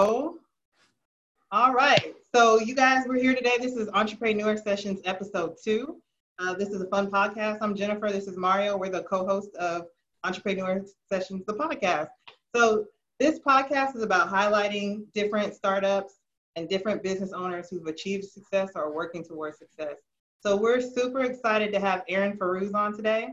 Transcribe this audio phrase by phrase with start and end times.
[0.00, 2.14] All right.
[2.34, 3.56] So you guys, we're here today.
[3.60, 6.00] This is Entrepreneur Sessions episode two.
[6.38, 7.58] Uh, this is a fun podcast.
[7.60, 8.10] I'm Jennifer.
[8.10, 8.78] This is Mario.
[8.78, 9.88] We're the co-host of
[10.24, 12.08] Entrepreneur Sessions, the podcast.
[12.56, 12.86] So
[13.18, 16.14] this podcast is about highlighting different startups
[16.56, 19.96] and different business owners who've achieved success or are working towards success.
[20.42, 23.28] So we're super excited to have Aaron Farouz on today.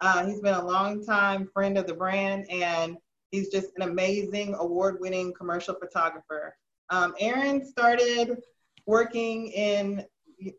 [0.00, 2.96] Uh, he's been a long time friend of the brand and
[3.30, 6.56] he's just an amazing award-winning commercial photographer.
[6.90, 8.38] Um, Aaron started
[8.86, 10.04] working in,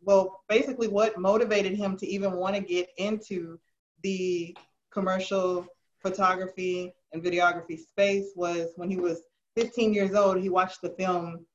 [0.01, 3.59] well, basically what motivated him to even want to get into
[4.03, 4.55] the
[4.91, 5.65] commercial
[6.01, 9.23] photography and videography space was when he was
[9.55, 11.45] 15 years old, he watched the film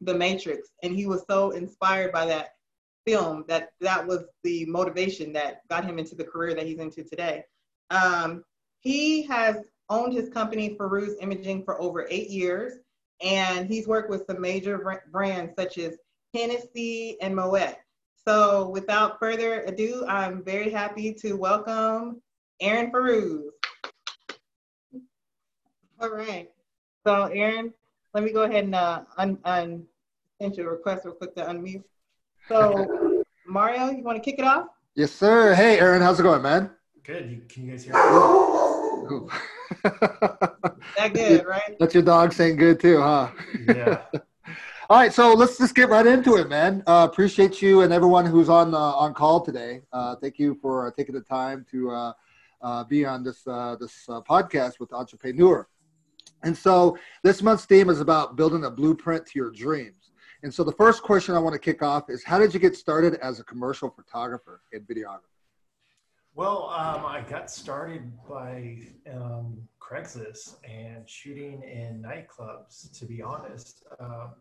[0.00, 2.50] The Matrix, and he was so inspired by that
[3.06, 7.04] film that that was the motivation that got him into the career that he's into
[7.04, 7.44] today.
[7.90, 8.44] Um,
[8.80, 9.56] he has
[9.90, 12.80] owned his company, Farouz Imaging, for over eight years
[13.22, 15.96] and he's worked with some major brands such as
[16.34, 17.76] Hennessy and Moet.
[18.26, 22.22] So without further ado, I'm very happy to welcome
[22.60, 23.48] Aaron Farouz.
[26.00, 26.50] All right.
[27.06, 27.72] So Aaron,
[28.14, 29.84] let me go ahead and uh, un, un
[30.40, 31.84] send you a request real quick to unmute.
[32.48, 34.66] So Mario, you want to kick it off?
[34.94, 35.54] Yes, sir.
[35.54, 36.70] Hey, Aaron, how's it going, man?
[37.02, 37.48] Good.
[37.48, 38.53] Can you guys hear me?
[39.82, 41.76] That good, right?
[41.78, 43.30] That's your dog saying good too, huh?
[43.68, 44.02] Yeah.
[44.90, 46.82] All right, so let's just get right into it, man.
[46.86, 49.80] Uh, appreciate you and everyone who's on uh, on call today.
[49.94, 52.12] Uh, thank you for uh, taking the time to uh,
[52.60, 53.44] uh, be on this
[53.80, 55.66] this podcast with Entrepreneur.
[56.42, 60.10] And so this month's theme is about building a blueprint to your dreams.
[60.42, 62.76] And so the first question I want to kick off is, how did you get
[62.76, 65.33] started as a commercial photographer and videographer?
[66.36, 73.84] Well, um, I got started by um, Craigslist and shooting in nightclubs, to be honest.
[74.00, 74.32] Um,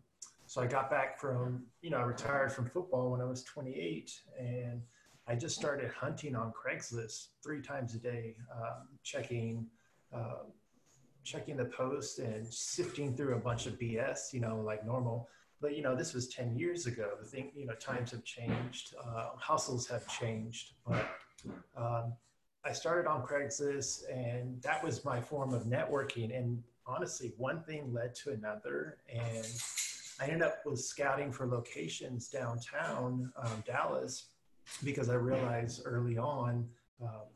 [0.47, 4.11] so I got back from, you know, I retired from football when I was 28
[4.39, 4.81] and
[5.27, 9.67] I just started hunting on Craigslist three times a day, um, checking,
[10.11, 10.45] uh,
[11.23, 15.29] checking the post and sifting through a bunch of BS, you know, like normal.
[15.61, 17.11] But, you know, this was 10 years ago.
[17.21, 21.05] The thing, you know, times have changed, uh, hustles have changed, but
[21.75, 22.13] um,
[22.65, 26.37] I started on Craigslist, and that was my form of networking.
[26.37, 29.47] And honestly, one thing led to another, and
[30.19, 34.27] I ended up with scouting for locations downtown um, Dallas
[34.83, 36.67] because I realized early on
[37.01, 37.27] um,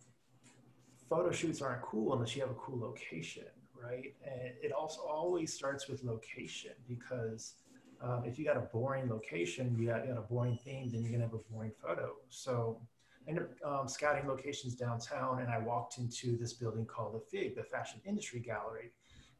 [1.10, 3.46] photo shoots aren't cool unless you have a cool location,
[3.82, 4.14] right?
[4.26, 7.56] And it also always starts with location because
[8.02, 11.02] um, if you got a boring location, you got, you got a boring theme, then
[11.02, 12.14] you're gonna have a boring photo.
[12.30, 12.80] So
[13.28, 17.56] ended up um, scouting locations downtown, and I walked into this building called the FIG,
[17.56, 18.92] the Fashion Industry Gallery,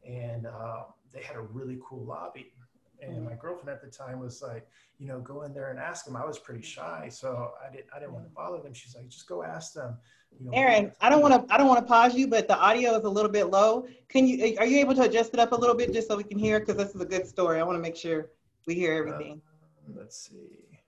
[0.06, 2.52] and uh, they had a really cool lobby.
[3.00, 4.66] And my girlfriend at the time was like,
[4.98, 6.16] you know, go in there and ask them.
[6.16, 8.74] I was pretty shy, so I didn't, I didn't want to bother them.
[8.74, 9.96] She's like, just go ask them.
[10.36, 12.58] You know, Aaron, I don't want to, I don't want to pause you, but the
[12.58, 13.86] audio is a little bit low.
[14.08, 16.24] Can you, are you able to adjust it up a little bit just so we
[16.24, 16.58] can hear?
[16.58, 17.60] Because this is a good story.
[17.60, 18.30] I want to make sure
[18.66, 19.40] we hear everything.
[19.46, 20.80] Uh, let's see,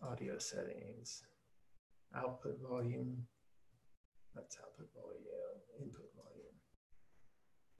[0.00, 1.24] audio settings
[2.16, 3.16] output volume.
[4.34, 5.24] That's output volume,
[5.80, 6.50] input volume.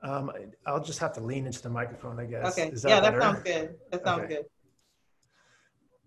[0.02, 2.58] Um, I'll just have to lean into the microphone, I guess.
[2.58, 2.70] Okay.
[2.70, 3.18] That yeah, better?
[3.18, 3.74] that sounds good.
[3.90, 4.34] That sounds okay.
[4.34, 4.44] good.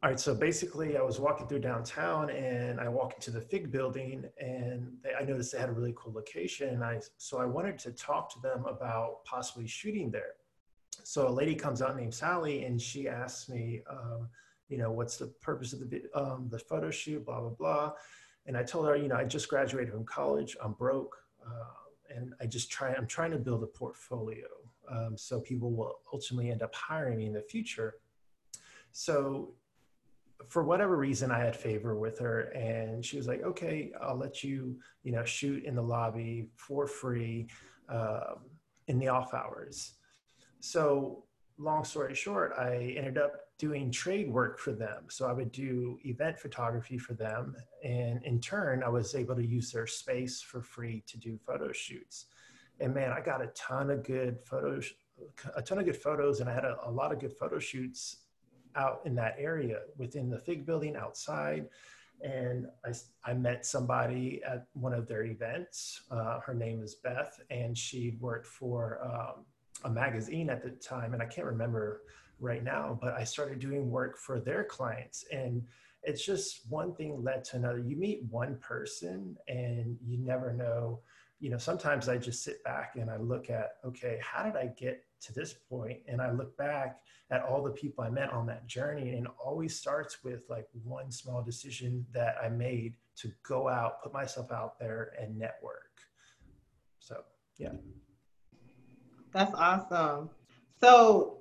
[0.01, 0.19] All right.
[0.19, 4.91] So basically, I was walking through downtown, and I walked into the Fig building, and
[5.01, 6.69] they, I noticed they had a really cool location.
[6.69, 10.33] And I so I wanted to talk to them about possibly shooting there.
[11.03, 13.81] So a lady comes out named Sally, and she asks me.
[13.89, 14.27] Um,
[14.69, 17.91] you know, what's the purpose of the, um, the photo shoot, blah, blah, blah.
[18.45, 21.15] And I told her, you know, I just graduated from college, I'm broke,
[21.45, 24.47] uh, and I just try, I'm trying to build a portfolio.
[24.89, 27.95] Um, so people will ultimately end up hiring me in the future.
[28.91, 29.53] So
[30.49, 34.43] for whatever reason, I had favor with her, and she was like, "Okay, I'll let
[34.43, 37.47] you, you know, shoot in the lobby for free
[37.89, 38.49] um,
[38.87, 39.93] in the off hours."
[40.59, 41.23] So,
[41.57, 45.05] long story short, I ended up doing trade work for them.
[45.09, 47.55] So I would do event photography for them.
[47.83, 51.71] And in turn, I was able to use their space for free to do photo
[51.71, 52.25] shoots.
[52.79, 54.91] And man, I got a ton of good photos,
[55.55, 56.39] a ton of good photos.
[56.39, 58.17] And I had a, a lot of good photo shoots
[58.75, 61.67] out in that area within the Fig building outside.
[62.21, 66.01] And I, I met somebody at one of their events.
[66.09, 69.45] Uh, her name is Beth, and she worked for um,
[69.83, 71.13] a magazine at the time.
[71.13, 72.01] And I can't remember
[72.39, 75.25] right now, but I started doing work for their clients.
[75.31, 75.63] And
[76.03, 77.79] it's just one thing led to another.
[77.79, 80.99] You meet one person and you never know.
[81.39, 84.67] You know, sometimes I just sit back and I look at, okay, how did I
[84.77, 85.99] get to this point?
[86.07, 86.99] and I look back
[87.31, 91.11] at all the people I met on that journey and always starts with like one
[91.11, 96.01] small decision that I made to go out, put myself out there and network.
[96.99, 97.21] So,
[97.57, 97.71] yeah.
[99.33, 100.29] That's awesome.
[100.79, 101.37] So,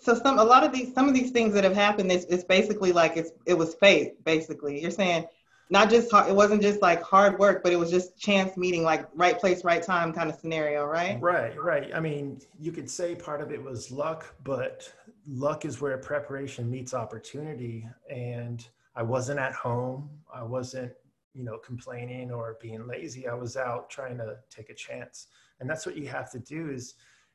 [0.00, 2.44] so some a lot of these some of these things that have happened it's, it's
[2.44, 5.26] basically like it's it was fate basically you're saying
[5.70, 8.82] not just hard, it wasn't just like hard work, but it was just chance meeting,
[8.82, 11.20] like right place, right time kind of scenario, right?
[11.20, 11.90] Right, right.
[11.94, 14.92] I mean, you could say part of it was luck, but
[15.26, 17.88] luck is where preparation meets opportunity.
[18.10, 20.10] And I wasn't at home.
[20.32, 20.92] I wasn't,
[21.34, 23.26] you know, complaining or being lazy.
[23.26, 25.28] I was out trying to take a chance.
[25.60, 26.94] And that's what you have to do is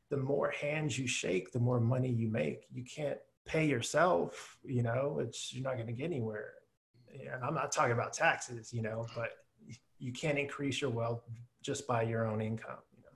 [0.10, 2.66] the more hands you shake, the more money you make.
[2.72, 6.54] You can't pay yourself, you know, it's you're not going to get anywhere
[7.14, 9.32] and I'm not talking about taxes, you know, but
[9.98, 11.24] you can't increase your wealth
[11.62, 12.78] just by your own income.
[12.96, 13.12] You know?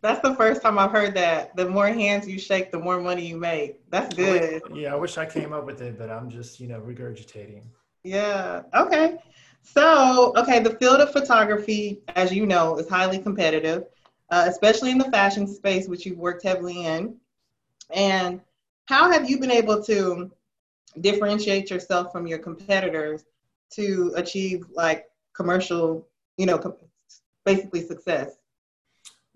[0.00, 1.54] That's the first time I've heard that.
[1.56, 3.88] The more hands you shake, the more money you make.
[3.90, 4.62] That's good.
[4.72, 7.62] Yeah, I wish I came up with it, but I'm just, you know, regurgitating.
[8.02, 8.62] Yeah.
[8.74, 9.18] Okay.
[9.62, 13.84] So, okay, the field of photography, as you know, is highly competitive,
[14.32, 17.14] uh, especially in the fashion space, which you've worked heavily in.
[17.94, 18.40] And
[18.86, 20.32] how have you been able to
[21.00, 23.24] differentiate yourself from your competitors
[23.74, 26.08] to achieve like commercial,
[26.38, 26.76] you know,
[27.44, 28.38] basically success?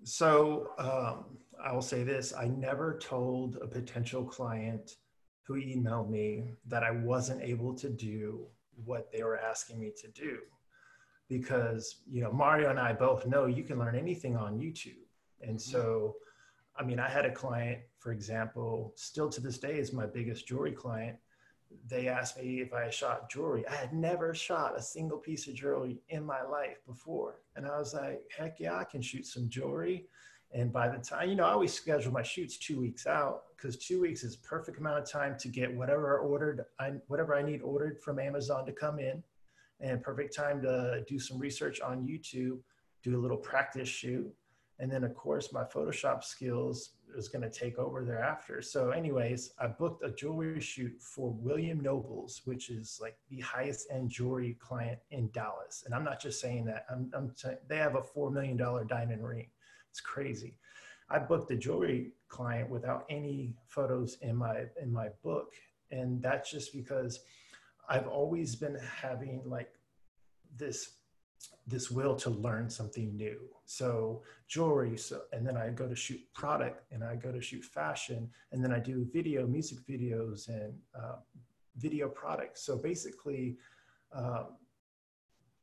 [0.03, 4.95] So um, I will say this I never told a potential client
[5.43, 8.47] who emailed me that I wasn't able to do
[8.83, 10.39] what they were asking me to do.
[11.29, 15.03] Because, you know, Mario and I both know you can learn anything on YouTube.
[15.41, 16.15] And so,
[16.77, 20.47] I mean, I had a client, for example, still to this day is my biggest
[20.47, 21.17] jewelry client
[21.87, 23.67] they asked me if I shot jewelry.
[23.67, 27.41] I had never shot a single piece of jewelry in my life before.
[27.55, 30.05] And I was like, heck yeah, I can shoot some jewelry.
[30.53, 33.77] And by the time, you know, I always schedule my shoots two weeks out because
[33.77, 37.41] two weeks is perfect amount of time to get whatever I ordered, I, whatever I
[37.41, 39.23] need ordered from Amazon to come in
[39.79, 42.59] and perfect time to do some research on YouTube,
[43.03, 44.31] do a little practice shoot.
[44.79, 48.61] And then of course my Photoshop skills was going to take over thereafter.
[48.61, 53.87] So, anyways, I booked a jewelry shoot for William Nobles, which is like the highest
[53.91, 55.83] end jewelry client in Dallas.
[55.85, 56.85] And I'm not just saying that.
[56.89, 59.47] I'm, I'm t- they have a four million dollar diamond ring.
[59.89, 60.57] It's crazy.
[61.09, 65.53] I booked a jewelry client without any photos in my in my book,
[65.91, 67.21] and that's just because
[67.87, 69.73] I've always been having like
[70.55, 70.97] this
[71.67, 73.39] this will to learn something new.
[73.65, 77.63] So jewelry, so and then I go to shoot product, and I go to shoot
[77.63, 81.17] fashion, and then I do video, music videos, and uh,
[81.75, 82.63] video products.
[82.63, 83.57] So basically,
[84.13, 84.55] um,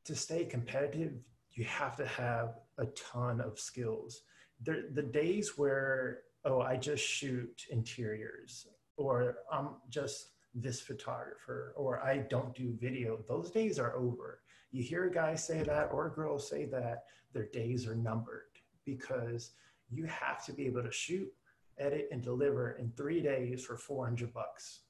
[0.05, 1.13] to stay competitive,
[1.51, 4.21] you have to have a ton of skills.
[4.61, 8.67] There, the days where oh, I just shoot interiors,
[8.97, 13.19] or I'm just this photographer, or I don't do video.
[13.27, 14.39] Those days are over
[14.75, 18.51] you hear a guy say that or a girl say that, their days are numbered
[18.83, 19.51] because
[19.89, 21.31] you have to be able to shoot,
[21.77, 24.81] edit, and deliver in three days for 400 bucks.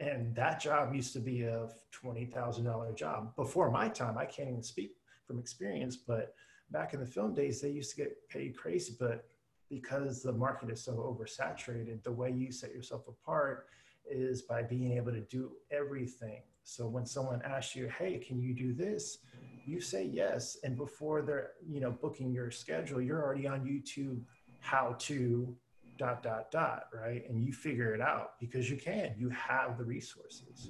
[0.00, 1.68] And that job used to be a
[2.02, 3.36] $20,000 job.
[3.36, 4.92] Before my time, I can't even speak
[5.26, 6.32] from experience, but
[6.70, 8.94] back in the film days, they used to get paid crazy.
[8.98, 9.26] But
[9.68, 13.66] because the market is so oversaturated, the way you set yourself apart
[14.10, 18.52] is by being able to do everything so when someone asks you, "Hey, can you
[18.52, 19.18] do this?"
[19.64, 24.20] you say yes, and before they're you know booking your schedule, you're already on YouTube
[24.60, 25.56] how to
[25.96, 29.14] dot dot dot right, and you figure it out because you can.
[29.18, 30.68] You have the resources.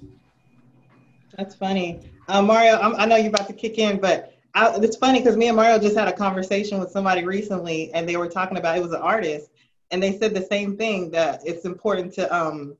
[1.37, 2.77] That's funny, uh, Mario.
[2.79, 5.57] I'm, i know you're about to kick in, but I, it's funny because me and
[5.57, 8.93] Mario just had a conversation with somebody recently, and they were talking about it was
[8.93, 9.51] an artist,
[9.91, 12.77] and they said the same thing that it's important to um,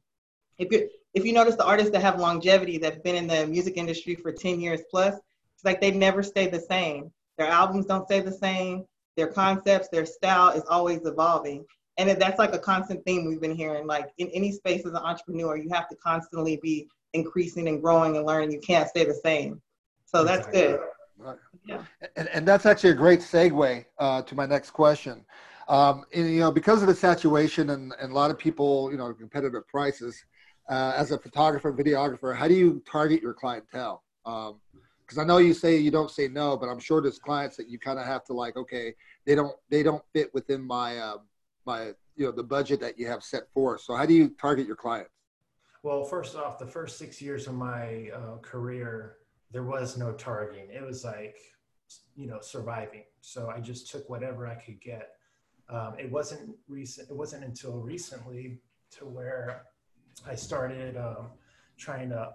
[0.59, 3.77] if you if you notice the artists that have longevity that've been in the music
[3.77, 5.15] industry for 10 years plus,
[5.55, 7.11] it's like they never stay the same.
[7.37, 8.85] Their albums don't stay the same.
[9.17, 11.65] Their concepts, their style is always evolving.
[11.97, 13.87] And that's like a constant theme we've been hearing.
[13.87, 18.15] Like in any space as an entrepreneur, you have to constantly be increasing and growing
[18.15, 18.51] and learning.
[18.51, 19.61] You can't stay the same.
[20.05, 20.79] So that's good.
[21.17, 21.37] Right.
[21.65, 21.81] Yeah.
[22.15, 25.25] And, and that's actually a great segue uh, to my next question.
[25.67, 28.97] Um, and, you know, because of the saturation and, and a lot of people, you
[28.97, 30.23] know, competitive prices,
[30.69, 34.03] uh, as a photographer, videographer, how do you target your clientele?
[34.23, 37.57] Because um, I know you say you don't say no, but I'm sure there's clients
[37.57, 38.93] that you kind of have to like, okay,
[39.25, 41.21] they don't they don't fit within my um,
[41.65, 43.79] my you know the budget that you have set for.
[43.79, 45.09] So how do you target your clients?
[45.81, 49.15] Well, first off, the first six years of my uh, career,
[49.51, 50.69] there was no targeting.
[50.69, 51.38] It was like,
[52.15, 53.05] you know, surviving.
[53.21, 55.11] So I just took whatever I could get.
[55.69, 57.09] Um, it wasn't recent.
[57.09, 58.59] It wasn't until recently
[58.97, 59.63] to where
[60.27, 61.27] I started um,
[61.77, 62.33] trying to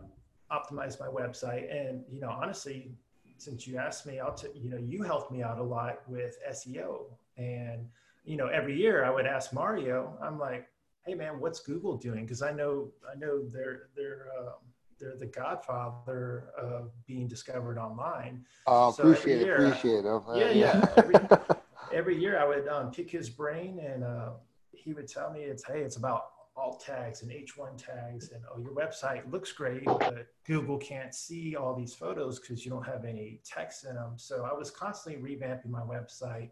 [0.50, 1.70] optimize my website.
[1.74, 2.92] And you know, honestly,
[3.38, 6.38] since you asked me, I'll t- you know, you helped me out a lot with
[6.50, 7.06] SEO.
[7.36, 7.86] And
[8.24, 10.16] you know, every year I would ask Mario.
[10.22, 10.68] I'm like,
[11.04, 12.24] hey man, what's Google doing?
[12.24, 14.54] Because I know I know they're they're um,
[14.98, 18.44] they're the godfather of being discovered online.
[18.66, 20.22] Oh, so appreciate it, appreciate it.
[20.34, 20.86] Yeah, yeah.
[20.96, 21.14] every,
[21.92, 24.30] every, year I would um, pick his brain and uh,
[24.72, 28.60] he would tell me it's hey, it's about alt tags and H1 tags and oh
[28.60, 33.04] your website looks great, but Google can't see all these photos because you don't have
[33.04, 34.12] any text in them.
[34.16, 36.50] So I was constantly revamping my website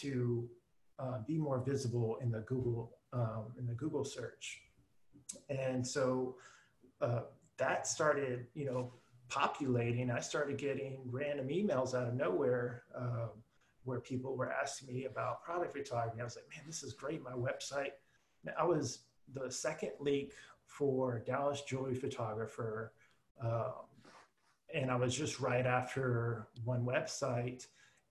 [0.00, 0.48] to
[0.98, 4.62] uh, be more visible in the Google um, in the Google search.
[5.48, 6.36] And so
[7.00, 7.22] uh,
[7.58, 8.92] that started, you know,
[9.28, 10.10] populating.
[10.10, 13.30] I started getting random emails out of nowhere um,
[13.84, 16.20] where people were asking me about product photography.
[16.20, 17.22] I was like, man, this is great.
[17.22, 17.92] My website.
[18.58, 19.00] I was
[19.32, 20.32] the second leak
[20.64, 22.92] for Dallas Jewelry Photographer.
[23.42, 23.72] Um,
[24.74, 27.66] and I was just right after one website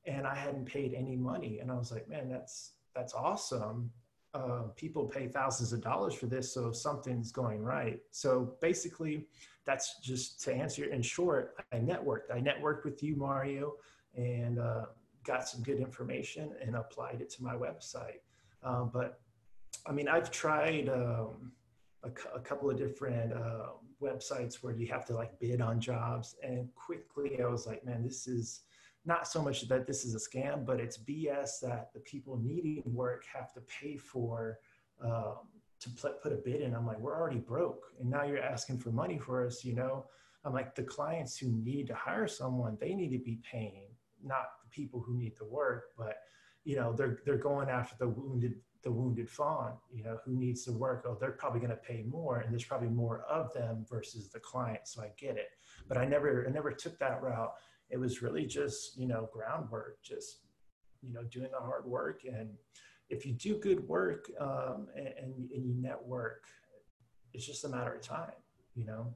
[0.06, 1.60] and I hadn't paid any money.
[1.60, 3.92] And I was like, man, that's, that's awesome
[4.36, 8.02] uh, people pay thousands of dollars for this, so something's going right.
[8.12, 9.28] So basically,
[9.66, 11.56] that's just to answer in short.
[11.72, 12.32] I networked.
[12.34, 13.76] I networked with you, Mario,
[14.14, 14.86] and uh,
[15.24, 18.20] got some good information and applied it to my website.
[18.62, 19.22] Um, but
[19.86, 21.52] I mean, I've tried um,
[22.04, 23.68] a, a, couple of different uh,
[24.02, 28.04] websites where you have to like bid on jobs, and quickly I was like, man,
[28.04, 28.62] this is
[29.06, 32.84] not so much that this is a scam, but it's BS that the people needing
[32.86, 34.60] work have to pay for
[35.04, 35.38] um,
[35.80, 36.74] to put a bid in.
[36.74, 39.64] I'm like, we're already broke, and now you're asking for money for us.
[39.64, 40.06] You know,
[40.44, 43.90] I'm like, the clients who need to hire someone, they need to be paying,
[44.24, 45.86] not the people who need the work.
[45.98, 46.18] But
[46.66, 49.74] you know, they're they're going after the wounded the wounded fawn.
[49.92, 51.06] You know, who needs the work?
[51.08, 54.40] Oh, they're probably going to pay more, and there's probably more of them versus the
[54.40, 54.82] client.
[54.84, 55.50] So I get it,
[55.88, 57.54] but I never I never took that route
[57.90, 60.40] it was really just you know groundwork just
[61.02, 62.50] you know doing the hard work and
[63.10, 66.46] if you do good work um, and, and, and you network
[67.34, 68.32] it's just a matter of time
[68.76, 69.14] you know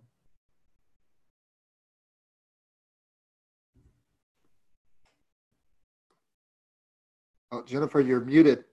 [7.52, 8.64] Oh, Jennifer, you're muted.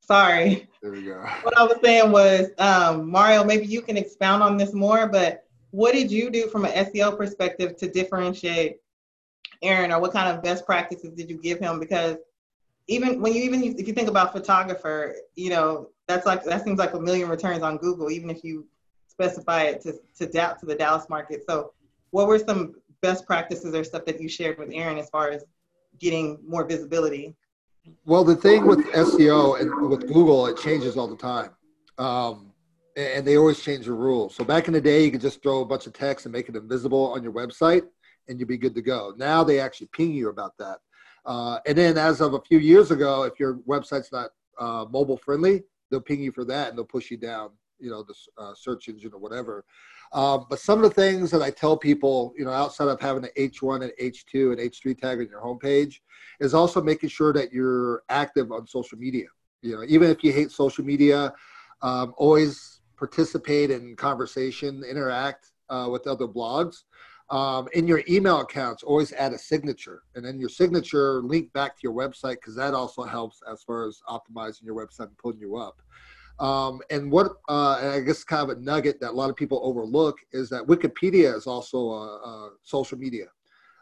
[0.00, 0.68] Sorry.
[0.82, 1.24] There we go.
[1.42, 5.44] What I was saying was, um, Mario, maybe you can expound on this more, but
[5.70, 8.76] what did you do from an SEO perspective to differentiate
[9.62, 11.80] Aaron, or what kind of best practices did you give him?
[11.80, 12.16] Because
[12.86, 16.78] even when you even if you think about photographer, you know that's like that seems
[16.78, 18.66] like a million returns on Google, even if you
[19.08, 21.44] specify it to to doubt to the Dallas market.
[21.48, 21.72] So,
[22.10, 25.44] what were some best practices or stuff that you shared with Aaron as far as
[25.98, 27.34] getting more visibility?
[28.04, 31.50] Well, the thing with SEO and with Google, it changes all the time.
[31.98, 32.52] Um,
[32.96, 34.34] and they always change the rules.
[34.34, 36.48] So back in the day, you could just throw a bunch of text and make
[36.48, 37.82] it invisible on your website,
[38.28, 39.12] and you'd be good to go.
[39.16, 40.78] Now they actually ping you about that.
[41.26, 45.16] Uh, and then as of a few years ago, if your website's not uh, mobile
[45.16, 48.54] friendly, they'll ping you for that and they'll push you down, you know, the uh,
[48.54, 49.64] search engine or whatever.
[50.12, 53.24] Um, but some of the things that I tell people, you know, outside of having
[53.24, 56.00] an H1 and H2 and H3 tag on your homepage,
[56.40, 59.26] is also making sure that you're active on social media.
[59.62, 61.32] You know, even if you hate social media,
[61.82, 66.84] um, always participate in conversation, interact uh, with other blogs.
[67.30, 71.74] Um, in your email accounts, always add a signature, and then your signature link back
[71.76, 75.40] to your website because that also helps as far as optimizing your website and pulling
[75.40, 75.80] you up.
[76.38, 79.36] Um, and what uh, and I guess kind of a nugget that a lot of
[79.36, 83.26] people overlook is that Wikipedia is also a, a social media,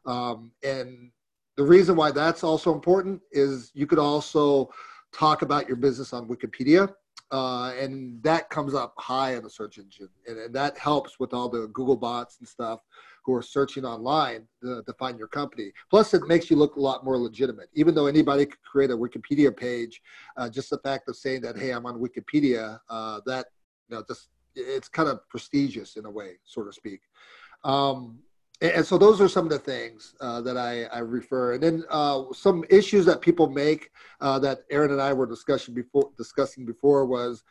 [0.04, 1.10] um, and
[1.56, 4.70] the reason why that's also important is you could also
[5.12, 6.92] talk about your business on Wikipedia
[7.32, 11.32] uh, and that comes up high in the search engine, and, and, that helps with
[11.32, 12.80] all the Google bots and stuff
[13.24, 15.72] who are searching online to, to, find your company.
[15.90, 17.68] Plus, it makes you look a lot more legitimate.
[17.74, 20.02] Even though anybody could create a Wikipedia page,
[20.36, 23.46] uh, just the fact of saying that, hey, I'm on Wikipedia, uh, that
[23.88, 27.00] you know, just it's kind of prestigious in a way, so to speak.
[27.64, 28.18] Um,
[28.60, 31.54] and so those are some of the things uh, that I, I, refer.
[31.54, 35.74] And then uh, some issues that people make uh, that Aaron and I were discussing
[35.74, 37.42] before, discussing before was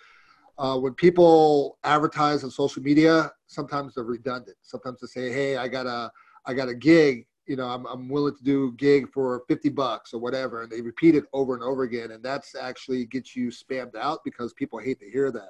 [0.61, 4.57] uh, when people advertise on social media, sometimes they're redundant.
[4.61, 6.11] Sometimes they say, "Hey, I got a
[6.45, 7.25] I got a gig.
[7.47, 10.81] You know, I'm I'm willing to do gig for 50 bucks or whatever," and they
[10.81, 14.77] repeat it over and over again, and that's actually gets you spammed out because people
[14.77, 15.49] hate to hear that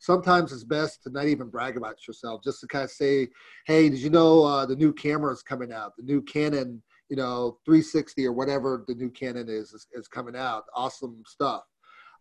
[0.00, 3.26] sometimes it's best to not even brag about yourself, just to kind of say,
[3.66, 7.16] hey, did you know uh, the new camera is coming out, the new Canon, you
[7.16, 10.64] know 360 or whatever the new Canon is is, is coming out.
[10.74, 11.62] Awesome stuff.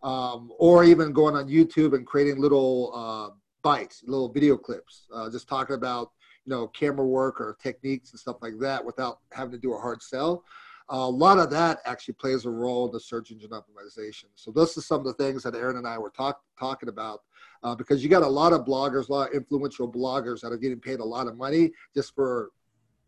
[0.03, 5.29] Um, or even going on YouTube and creating little uh, bites, little video clips, uh,
[5.29, 6.11] just talking about
[6.45, 9.79] you know camera work or techniques and stuff like that without having to do a
[9.79, 10.43] hard sell.
[10.89, 14.25] Uh, a lot of that actually plays a role in the search engine optimization.
[14.35, 17.23] So those are some of the things that Aaron and I were talk, talking about
[17.61, 20.57] uh, because you got a lot of bloggers, a lot of influential bloggers that are
[20.57, 22.51] getting paid a lot of money just for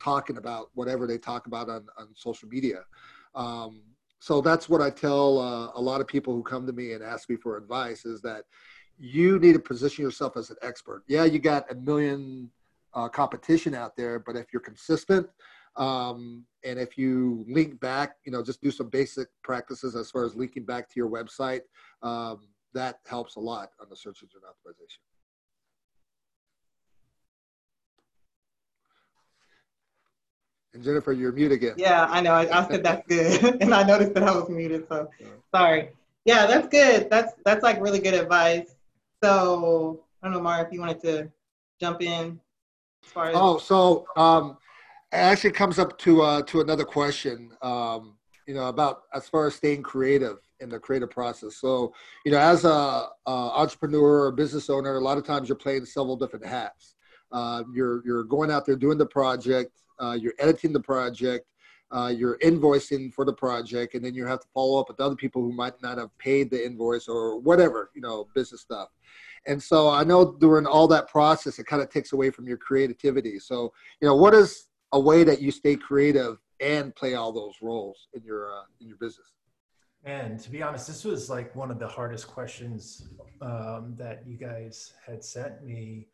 [0.01, 2.84] talking about whatever they talk about on, on social media.
[3.34, 3.81] Um,
[4.19, 7.03] so that's what I tell uh, a lot of people who come to me and
[7.03, 8.43] ask me for advice is that
[8.97, 11.03] you need to position yourself as an expert.
[11.07, 12.51] Yeah, you got a million
[12.93, 15.27] uh, competition out there, but if you're consistent
[15.77, 20.25] um, and if you link back, you know, just do some basic practices as far
[20.25, 21.61] as linking back to your website,
[22.03, 22.41] um,
[22.73, 24.99] that helps a lot on the search engine optimization.
[30.73, 31.73] And Jennifer, you're mute again.
[31.77, 32.33] Yeah, I know.
[32.33, 34.88] I, I said that's good, and I noticed that I was muted.
[34.88, 35.09] So
[35.53, 35.89] sorry.
[36.25, 37.09] Yeah, that's good.
[37.09, 38.75] That's that's like really good advice.
[39.23, 41.31] So I don't know, Mara, if you wanted to
[41.79, 42.39] jump in
[43.03, 43.35] as far as.
[43.35, 44.57] Oh, so um,
[45.11, 47.51] it actually comes up to uh, to another question.
[47.61, 48.15] Um,
[48.49, 51.57] you know about as far as staying creative in the creative process.
[51.57, 51.93] So
[52.25, 55.85] you know, as a, a entrepreneur or business owner, a lot of times you're playing
[55.85, 56.95] several different hats.
[57.31, 59.78] Uh, you're you're going out there doing the project.
[60.00, 61.46] Uh, you're editing the project.
[61.91, 65.15] Uh, you're invoicing for the project, and then you have to follow up with other
[65.15, 68.89] people who might not have paid the invoice or whatever, you know, business stuff.
[69.48, 72.58] And so I know during all that process, it kind of takes away from your
[72.58, 73.39] creativity.
[73.39, 77.56] So, you know, what is a way that you stay creative and play all those
[77.62, 79.32] roles in your uh, in your business?
[80.06, 83.10] And to be honest, this was like one of the hardest questions
[83.41, 86.08] um, that you guys had sent me,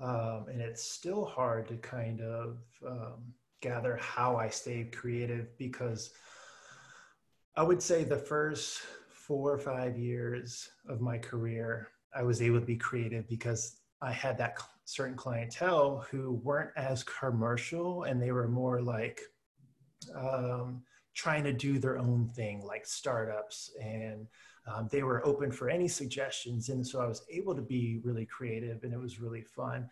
[0.00, 6.12] um, and it's still hard to kind of um, gather how I stayed creative because
[7.56, 8.80] I would say the first
[9.10, 14.12] four or five years of my career, I was able to be creative because I
[14.12, 19.20] had that certain clientele who weren't as commercial and they were more like
[20.16, 20.82] um,
[21.14, 24.26] trying to do their own thing, like startups, and
[24.66, 26.68] um, they were open for any suggestions.
[26.68, 29.88] And so I was able to be really creative, and it was really fun.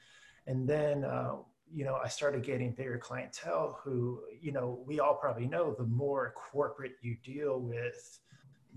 [0.47, 1.37] And then, uh,
[1.73, 5.85] you know, I started getting bigger clientele who, you know, we all probably know the
[5.85, 8.21] more corporate you deal with,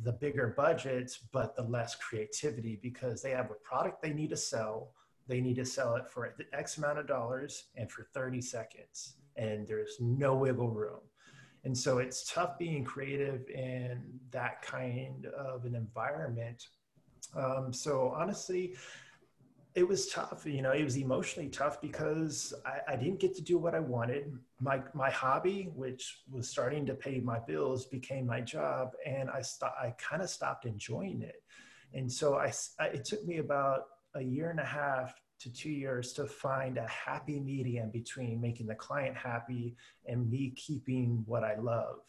[0.04, 4.38] the bigger budgets, but the less creativity because they have a product they need to
[4.38, 4.94] sell
[5.32, 9.68] they need to sell it for X amount of dollars and for 30 seconds, and
[9.68, 11.00] there's no wiggle room.
[11.63, 16.67] And so it's tough being creative in that kind of an environment.
[17.36, 18.76] Um, so honestly,
[19.76, 20.45] it was tough.
[20.45, 23.80] You know, it was emotionally tough because I, I, didn't get to do what I
[23.80, 24.34] wanted.
[24.60, 29.41] My my hobby, which was starting to pay my bills, became my job, and I
[29.41, 31.41] st- I kind of stopped enjoying it.
[31.93, 35.70] And so I, I it took me about a year and a half to two
[35.70, 39.76] years to find a happy medium between making the client happy
[40.06, 42.00] and me keeping what I love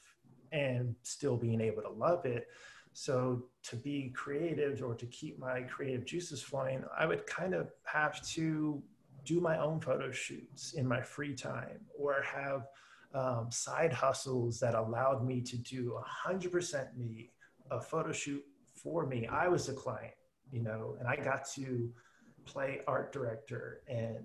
[0.53, 2.49] and still being able to love it.
[2.93, 7.71] So to be creative or to keep my creative juices flowing, I would kind of
[7.85, 8.83] have to
[9.25, 12.67] do my own photo shoots in my free time or have
[13.15, 17.31] um, side hustles that allowed me to do 100% me,
[17.71, 18.43] a photo shoot
[18.75, 19.27] for me.
[19.27, 20.15] I was the client
[20.53, 21.91] you know, and I got to
[22.45, 24.17] play art director and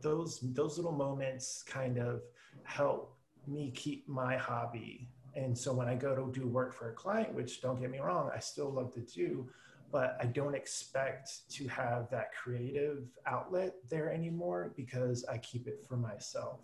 [0.00, 2.22] those those little moments kind of
[2.64, 3.16] help
[3.46, 5.08] me keep my hobby.
[5.34, 8.00] And so when i go to do work for a client which don't get me
[8.00, 9.48] wrong i still love to do
[9.92, 15.84] but i don't expect to have that creative outlet there anymore because i keep it
[15.88, 16.60] for myself.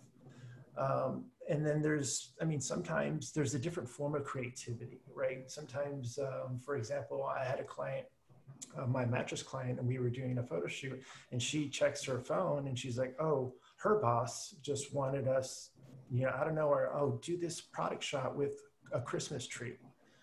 [0.77, 5.49] Um, and then there's i mean sometimes there's a different form of creativity right?
[5.49, 8.07] Sometimes um, for example i had a client
[8.77, 12.19] uh, my mattress client and we were doing a photo shoot and she checks her
[12.19, 15.71] phone and she's like oh her boss just wanted us
[16.11, 19.73] you know out of nowhere oh do this product shot with a christmas tree.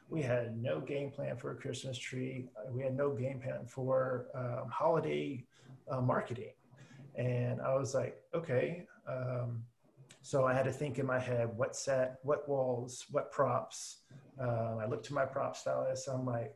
[0.08, 2.48] We had no game plan for a christmas tree.
[2.70, 5.44] We had no game plan for um, holiday
[5.90, 6.52] uh, marketing.
[7.16, 9.62] And i was like okay um,
[10.22, 13.98] so i had to think in my head what set what walls what props?
[14.40, 16.08] Uh, i looked to my prop stylist.
[16.08, 16.54] I'm like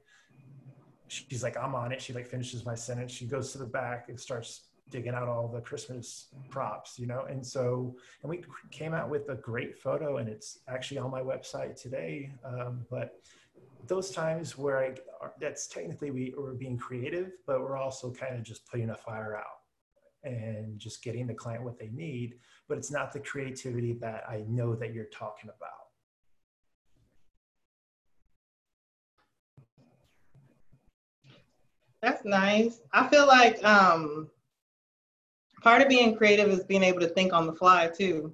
[1.08, 2.00] she's like, I'm on it.
[2.00, 3.12] She like finishes my sentence.
[3.12, 7.26] She goes to the back and starts digging out all the Christmas props, you know?
[7.28, 11.20] And so, and we came out with a great photo and it's actually on my
[11.20, 12.30] website today.
[12.44, 13.20] Um, but
[13.86, 14.94] those times where I,
[15.40, 19.36] that's technically we were being creative, but we're also kind of just putting a fire
[19.36, 19.44] out
[20.24, 22.34] and just getting the client what they need.
[22.68, 25.85] But it's not the creativity that I know that you're talking about.
[32.06, 32.82] That's nice.
[32.92, 34.30] I feel like um,
[35.60, 38.32] part of being creative is being able to think on the fly too.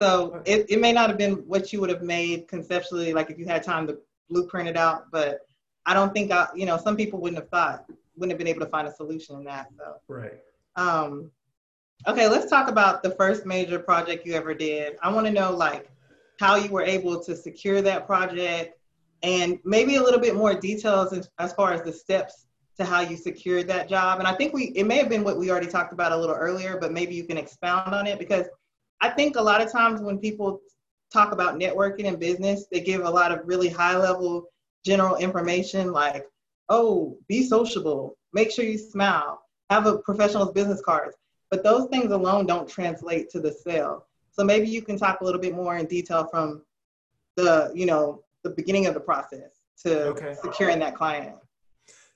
[0.00, 3.38] So it, it may not have been what you would have made conceptually, like if
[3.38, 3.98] you had time to
[4.30, 5.40] blueprint it out, but
[5.84, 7.84] I don't think I, you know, some people wouldn't have thought,
[8.16, 9.66] wouldn't have been able to find a solution in that.
[9.76, 10.40] So Right.
[10.76, 11.30] um,
[12.06, 14.96] okay, let's talk about the first major project you ever did.
[15.02, 15.90] I want to know like
[16.38, 18.78] how you were able to secure that project
[19.22, 22.46] and maybe a little bit more details as, as far as the steps
[22.80, 24.18] to how you secured that job.
[24.18, 26.34] And I think we it may have been what we already talked about a little
[26.34, 28.46] earlier, but maybe you can expound on it because
[29.00, 30.60] I think a lot of times when people
[31.12, 34.46] talk about networking and business, they give a lot of really high level
[34.84, 36.24] general information like,
[36.68, 41.16] oh, be sociable, make sure you smile, have a professional's business cards.
[41.50, 44.06] But those things alone don't translate to the sale.
[44.30, 46.62] So maybe you can talk a little bit more in detail from
[47.36, 49.50] the, you know, the beginning of the process
[49.84, 50.34] to Okay.
[50.42, 51.34] securing that client.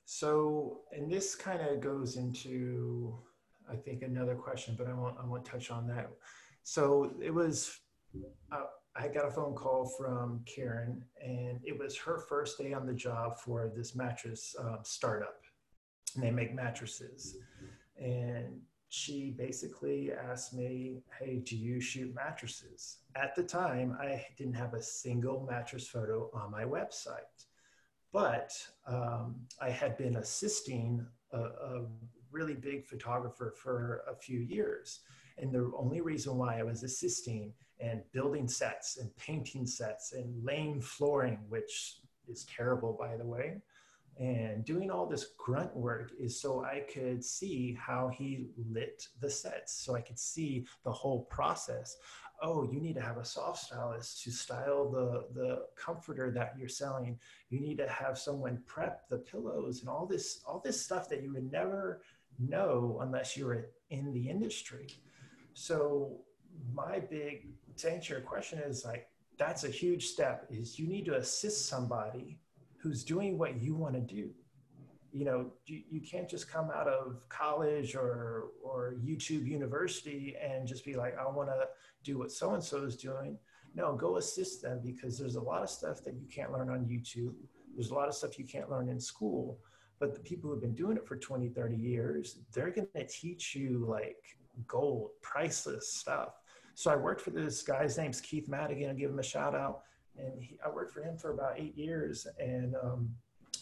[0.05, 3.17] So, and this kind of goes into,
[3.71, 6.11] I think, another question, but I won't, I won't touch on that.
[6.62, 7.81] So it was,
[8.53, 8.64] uh,
[8.97, 12.93] I got a phone call from Karen, and it was her first day on the
[12.93, 15.40] job for this mattress um, startup.
[16.14, 17.38] And they make mattresses.
[18.01, 22.99] And she basically asked me, Hey, do you shoot mattresses?
[23.17, 27.47] At the time, I didn't have a single mattress photo on my website
[28.14, 31.87] but um, I had been assisting a, a,
[32.31, 35.00] really big photographer for a few years.
[35.38, 40.44] And the only reason why I was assisting and building sets and painting sets and
[40.44, 43.62] laying flooring, which is terrible, by the way,
[44.18, 49.31] and doing all this grunt work is so I could see how he lit the
[49.31, 51.96] sets, so I could see the whole process
[52.44, 56.68] oh you need to have a soft stylist to style the the comforter that you're
[56.68, 57.18] selling.
[57.48, 61.22] You need to have someone prep the pillows and all this all this stuff that
[61.22, 62.02] you would never
[62.38, 64.88] know unless you were in the industry.
[65.54, 66.20] So
[66.72, 71.07] my big to answer your question is like that's a huge step is you need
[71.07, 72.38] to assist somebody
[72.76, 74.30] who's doing what you want to do
[75.16, 80.66] you know you, you can't just come out of college or or youtube university and
[80.66, 81.66] just be like i want to
[82.05, 83.37] do what so and so is doing.
[83.74, 86.85] No go assist them because there's a lot of stuff that you can't learn on
[86.85, 87.35] youtube.
[87.74, 89.59] There's a lot of stuff you can't learn in school.
[89.98, 93.57] But the people who've been doing it for 20 30 years they're going to teach
[93.57, 94.22] you like
[94.68, 96.35] gold priceless stuff.
[96.74, 98.90] So i worked for this guy his name's keith madigan.
[98.90, 99.81] I'll give him a shout out
[100.16, 102.27] and he, i worked for him for about eight years.
[102.38, 103.11] And um,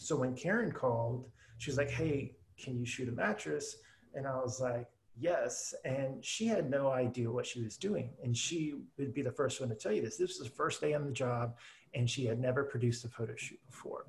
[0.03, 1.29] so when karen called
[1.63, 3.77] she's like, hey, can you shoot a mattress?
[4.13, 4.87] And I was like,
[5.17, 5.73] yes.
[5.85, 8.11] And she had no idea what she was doing.
[8.23, 10.17] And she would be the first one to tell you this.
[10.17, 11.55] This was the first day on the job,
[11.93, 14.05] and she had never produced a photo shoot before.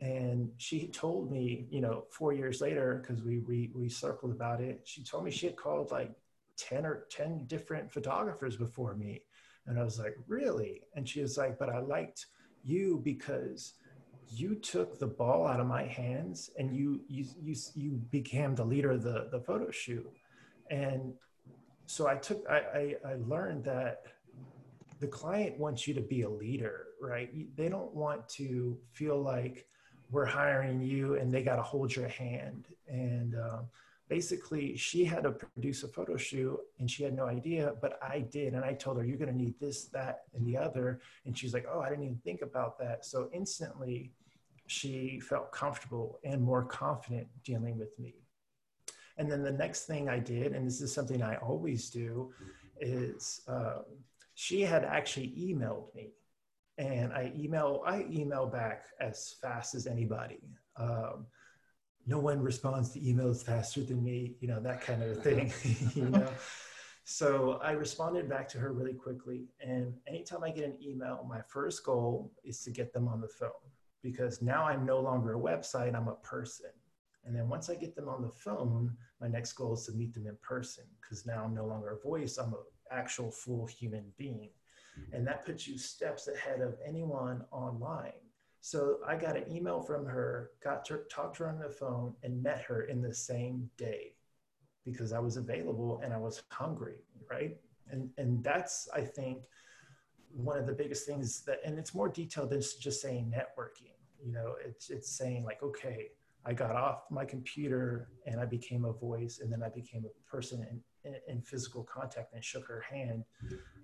[0.00, 4.60] And she told me, you know, four years later, because we, we, we circled about
[4.60, 6.10] it, she told me she had called like
[6.56, 9.22] 10 or 10 different photographers before me.
[9.66, 10.82] And I was like, really?
[10.94, 12.26] And she was like, but I liked
[12.64, 13.74] you because
[14.30, 18.64] you took the ball out of my hands and you you you, you became the
[18.64, 20.08] leader of the, the photo shoot.
[20.70, 21.14] And
[21.86, 24.02] so i took I, I i learned that
[25.00, 27.30] the client wants you to be a leader right?
[27.56, 29.66] They don't want to feel like
[30.10, 32.66] we're hiring you and they got to hold your hand.
[32.88, 33.66] And um,
[34.08, 38.20] basically she had to produce a photo shoot and she had no idea but i
[38.20, 38.54] did.
[38.54, 41.00] And i told her you're going to need this that and the other.
[41.24, 43.04] And she's like oh i didn't even think about that.
[43.04, 44.12] So instantly
[44.70, 48.14] she felt comfortable and more confident dealing with me.
[49.18, 52.32] And then the next thing I did, and this is something I always do,
[52.80, 53.82] is um,
[54.34, 56.12] she had actually emailed me,
[56.78, 60.38] and I email I email back as fast as anybody.
[60.76, 61.26] Um,
[62.06, 65.52] no one responds to emails faster than me, you know that kind of thing,
[65.94, 66.28] you know.
[67.02, 69.48] So I responded back to her really quickly.
[69.60, 73.26] And anytime I get an email, my first goal is to get them on the
[73.26, 73.50] phone
[74.02, 76.70] because now I'm no longer a website, I'm a person.
[77.24, 80.14] And then once I get them on the phone, my next goal is to meet
[80.14, 82.60] them in person because now I'm no longer a voice, I'm an
[82.90, 84.50] actual full human being.
[84.98, 85.16] Mm-hmm.
[85.16, 88.12] And that puts you steps ahead of anyone online.
[88.60, 92.14] So I got an email from her, got to talk to her on the phone,
[92.22, 94.14] and met her in the same day
[94.84, 97.56] because I was available and I was hungry, right?
[97.90, 99.44] And and that's I think
[100.34, 103.92] one of the biggest things that and it's more detailed than just saying networking
[104.24, 106.08] you know it's it's saying like okay
[106.46, 110.30] i got off my computer and i became a voice and then i became a
[110.30, 113.24] person in, in, in physical contact and shook her hand.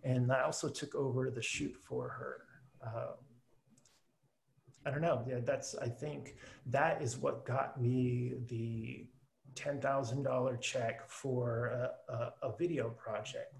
[0.04, 2.42] And i also took over the shoot for her.
[2.87, 3.14] Um,
[4.85, 5.24] I don't know.
[5.28, 9.06] Yeah, that's I think that is what got me the
[9.56, 11.66] ten thousand dollar check for
[12.09, 13.54] a, a, a, video project,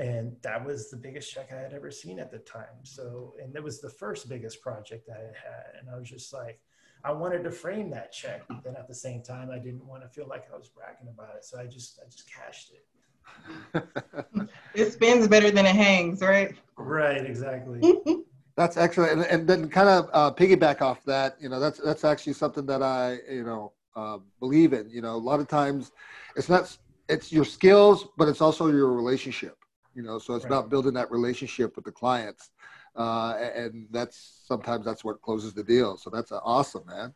[0.00, 2.84] and that was the biggest check I had ever seen at the time.
[2.84, 6.32] So, and it was the first biggest project I had had, and I was just
[6.32, 6.58] like,
[7.04, 10.02] I wanted to frame that check, but then at the same time, I didn't want
[10.02, 14.48] to feel like I was bragging about it, so I just I just cashed it.
[14.74, 16.54] it spins better than it hangs, right?
[16.78, 17.82] Right, exactly.
[18.56, 21.36] That's excellent, and, and then kind of uh, piggyback off that.
[21.40, 24.90] You know, that's that's actually something that I you know uh, believe in.
[24.90, 25.92] You know, a lot of times
[26.36, 26.76] it's not
[27.08, 29.59] it's your skills, but it's also your relationship.
[29.94, 30.52] You know, so it's right.
[30.52, 32.50] about building that relationship with the clients,
[32.96, 35.96] uh, and that's sometimes that's what closes the deal.
[35.96, 37.12] So that's awesome, man.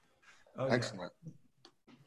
[0.58, 1.12] Oh, Excellent.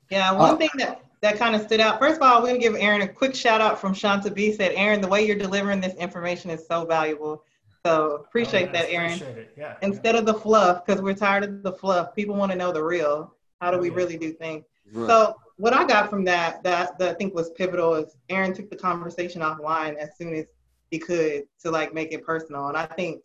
[0.10, 2.00] Yeah, one uh, thing that that kind of stood out.
[2.00, 4.52] First of all, we're gonna give Aaron a quick shout out from Shanta B.
[4.52, 7.44] Said, Aaron, the way you're delivering this information is so valuable.
[7.86, 9.14] So appreciate oh, that, Aaron.
[9.14, 10.20] Appreciate yeah, Instead yeah.
[10.20, 13.34] of the fluff, because we're tired of the fluff, people want to know the real.
[13.62, 13.96] How do oh, we yeah.
[13.96, 14.66] really do things?
[14.92, 15.08] Right.
[15.08, 18.70] So what I got from that, that that I think was pivotal is Aaron took
[18.70, 20.46] the conversation offline as soon as
[20.90, 23.22] he could to like make it personal, and I think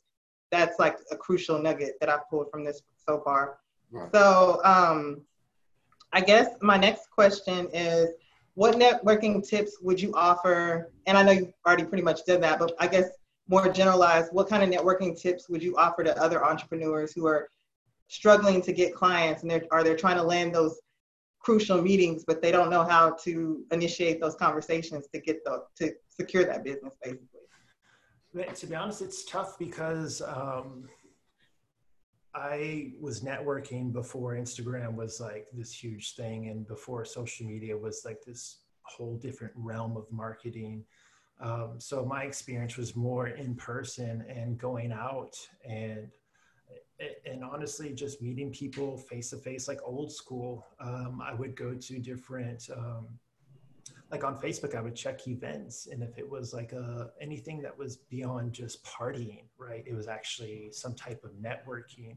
[0.51, 3.59] that's like a crucial nugget that I've pulled from this so far.
[3.91, 4.09] Right.
[4.13, 5.23] So um,
[6.13, 8.11] I guess my next question is,
[8.55, 10.93] what networking tips would you offer?
[11.07, 13.09] And I know you've already pretty much did that, but I guess
[13.49, 17.49] more generalized, what kind of networking tips would you offer to other entrepreneurs who are
[18.09, 20.81] struggling to get clients and they're, are they trying to land those
[21.41, 25.93] crucial meetings, but they don't know how to initiate those conversations to get the, to
[26.09, 27.27] secure that business basically?
[28.35, 30.89] To be honest, it's tough because um,
[32.35, 38.03] I was networking before Instagram was like this huge thing and before social media was
[38.07, 40.83] like this whole different realm of marketing.
[41.41, 45.37] Um, so my experience was more in person and going out
[45.69, 46.09] and
[47.27, 51.75] and honestly just meeting people face to face like old school um, i would go
[51.75, 53.09] to different um,
[54.13, 57.61] like on facebook i would check events and if it was like a, uh, anything
[57.61, 62.15] that was beyond just partying right it was actually some type of networking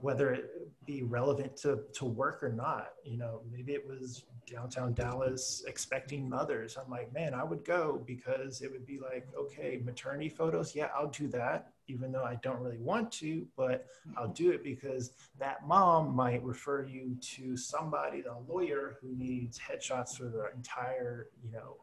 [0.00, 0.50] whether it
[0.86, 2.90] be relevant to, to work or not.
[3.04, 6.76] You know, maybe it was downtown Dallas expecting mothers.
[6.76, 10.74] I'm like, man, I would go because it would be like, okay, maternity photos.
[10.74, 14.62] Yeah, I'll do that, even though I don't really want to, but I'll do it
[14.64, 20.50] because that mom might refer you to somebody, a lawyer who needs headshots for the
[20.54, 21.76] entire, you know,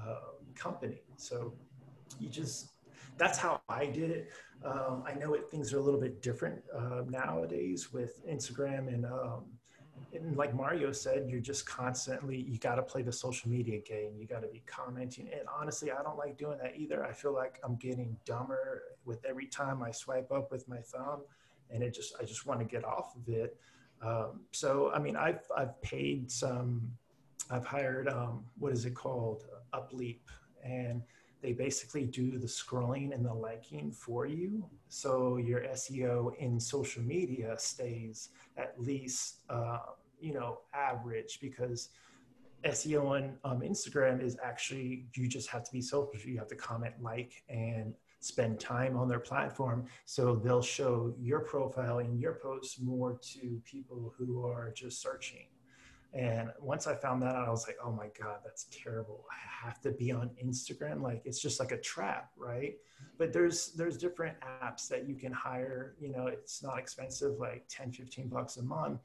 [0.00, 1.02] uh, company.
[1.16, 1.54] So
[2.18, 2.70] you just,
[3.16, 4.30] that's how I did it.
[4.64, 9.04] Um, I know it, things are a little bit different uh, nowadays with Instagram and,
[9.06, 9.44] um,
[10.14, 14.12] and like Mario said, you're just constantly, you got to play the social media game.
[14.18, 15.28] You got to be commenting.
[15.32, 17.04] And honestly, I don't like doing that either.
[17.04, 21.22] I feel like I'm getting dumber with every time I swipe up with my thumb
[21.70, 23.56] and it just, I just want to get off of it.
[24.02, 26.92] Um, so, I mean, I've, I've paid some,
[27.50, 29.44] I've hired, um, what is it called?
[29.72, 30.20] Upleap.
[30.62, 31.02] And
[31.40, 34.64] they basically do the scrolling and the liking for you.
[34.88, 39.78] So your SEO in social media stays at least, uh,
[40.22, 41.88] you know, average because
[42.64, 46.18] SEO on um, Instagram is actually, you just have to be social.
[46.24, 49.86] You have to comment, like, and spend time on their platform.
[50.04, 55.46] So they'll show your profile and your posts more to people who are just searching.
[56.14, 59.24] And once I found that out, I was like, oh my God, that's terrible.
[59.30, 61.02] I have to be on Instagram.
[61.02, 62.76] Like it's just like a trap, right?
[63.18, 65.94] But there's there's different apps that you can hire.
[65.98, 69.00] You know, it's not expensive, like 10, 15 bucks a month.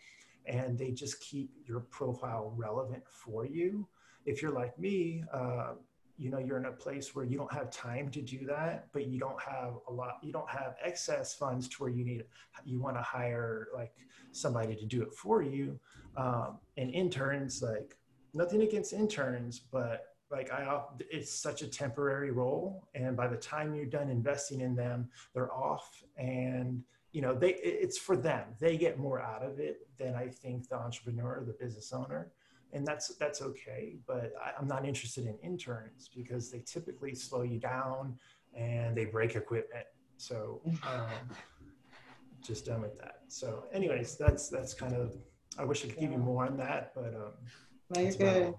[0.47, 3.87] And they just keep your profile relevant for you.
[4.25, 5.73] If you're like me, uh,
[6.17, 9.07] you know you're in a place where you don't have time to do that but
[9.07, 12.23] you don't have a lot you don't have excess funds to where you need
[12.65, 13.93] you want to hire like
[14.31, 15.79] somebody to do it for you
[16.17, 17.95] um, and interns like
[18.33, 20.81] nothing against interns but like i
[21.11, 25.53] it's such a temporary role and by the time you're done investing in them they're
[25.53, 26.83] off and
[27.17, 28.43] you know they it's for them.
[28.59, 32.31] They get more out of it than i think the entrepreneur the business owner
[32.73, 37.41] and that's that's okay but I, am not interested in interns because they typically slow
[37.41, 38.19] you down
[38.55, 39.87] and they break equipment.
[40.17, 41.29] So um,
[42.43, 43.21] just done with that.
[43.29, 45.15] So anyways that's that's kind of
[45.57, 47.33] i wish i could give you more on that but um
[47.89, 48.53] no, you're good.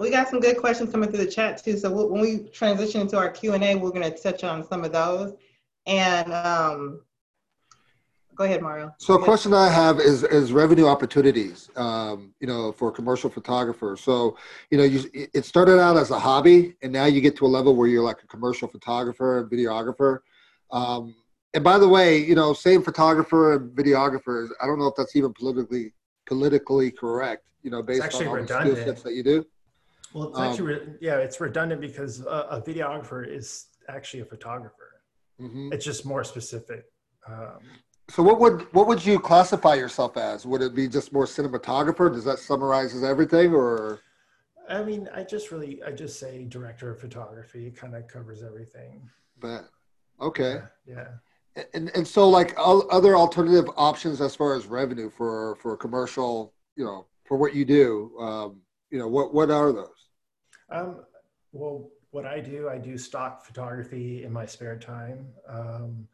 [0.00, 3.00] we got some good questions coming through the chat too so we'll, when we transition
[3.02, 5.34] into our q&a we're going to touch on some of those.
[5.86, 7.00] And um,
[8.36, 8.94] go ahead, Mario.
[8.98, 14.00] So a question I have is is revenue opportunities, um, you know, for commercial photographers.
[14.00, 14.36] So,
[14.70, 17.48] you know, you, it started out as a hobby, and now you get to a
[17.48, 20.18] level where you're like a commercial photographer and videographer.
[20.70, 21.14] Um,
[21.54, 24.48] and by the way, you know, same photographer and videographer.
[24.62, 25.92] I don't know if that's even politically
[26.26, 27.44] politically correct.
[27.62, 28.76] You know, based on all redundant.
[28.76, 29.46] the skill sets that you do.
[30.12, 35.02] Well, it's um, actually yeah, it's redundant because a, a, videographer is actually a photographer.
[35.40, 35.72] Mm-hmm.
[35.72, 36.84] It's just more specific.
[37.28, 37.58] Um,
[38.08, 40.46] so what would what would you classify yourself as?
[40.46, 42.12] Would it be just more cinematographer?
[42.12, 44.00] Does that summarizes everything, or?
[44.68, 47.66] I mean, I just really I just say director of photography.
[47.66, 49.08] It kind of covers everything.
[49.40, 49.68] But
[50.20, 50.60] okay.
[50.86, 51.08] Yeah.
[51.56, 51.62] yeah.
[51.74, 56.84] And and so like other alternative options as far as revenue for for commercial, you
[56.84, 60.10] know, for what you do, um, you know, what what are those?
[60.70, 61.04] Um,
[61.52, 66.06] well, what I do, I do stock photography in my spare time, um,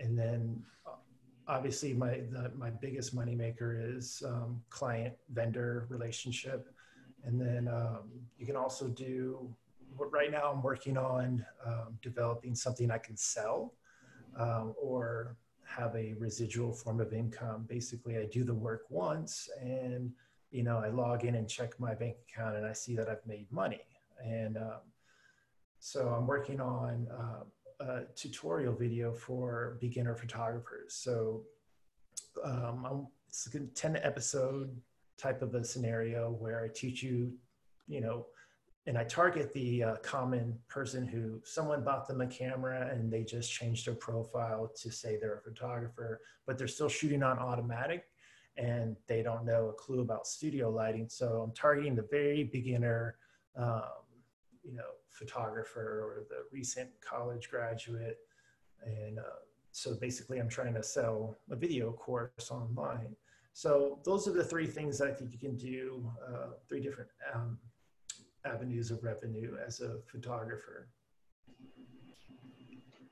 [0.00, 0.62] and then
[1.48, 6.68] obviously my the, my biggest moneymaker is um, client vendor relationship.
[7.24, 9.54] And then um, you can also do
[9.98, 13.74] right now i'm working on um, developing something i can sell
[14.38, 17.64] um, or have a residual form of income.
[17.68, 20.10] Basically i do the work once and
[20.50, 23.24] you know i log in and check my bank account and i see that i've
[23.26, 23.82] made money.
[24.24, 24.82] And um,
[25.78, 27.44] so i'm working on uh,
[27.88, 30.94] a tutorial video for beginner photographers.
[30.94, 31.42] So
[32.44, 34.74] um, it's a 10 episode
[35.18, 37.32] type of a scenario where I teach you,
[37.86, 38.26] you know,
[38.86, 43.22] and I target the uh, common person who someone bought them a camera and they
[43.22, 48.06] just changed their profile to say they're a photographer, but they're still shooting on automatic
[48.56, 51.08] and they don't know a clue about studio lighting.
[51.08, 53.16] So I'm targeting the very beginner,
[53.56, 53.82] um,
[54.62, 58.18] you know, photographer or the recent college graduate.
[58.84, 59.40] And uh,
[59.72, 63.16] so basically, I'm trying to sell a video course online.
[63.54, 67.10] So those are the three things that I think you can do, uh, three different
[67.34, 67.58] um,
[68.46, 70.88] avenues of revenue as a photographer.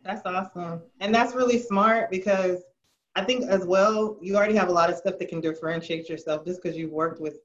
[0.03, 0.83] That's awesome.
[1.01, 2.63] And that's really smart because
[3.17, 6.45] I think as well, you already have a lot of stuff that can differentiate yourself
[6.47, 7.39] just because you've worked with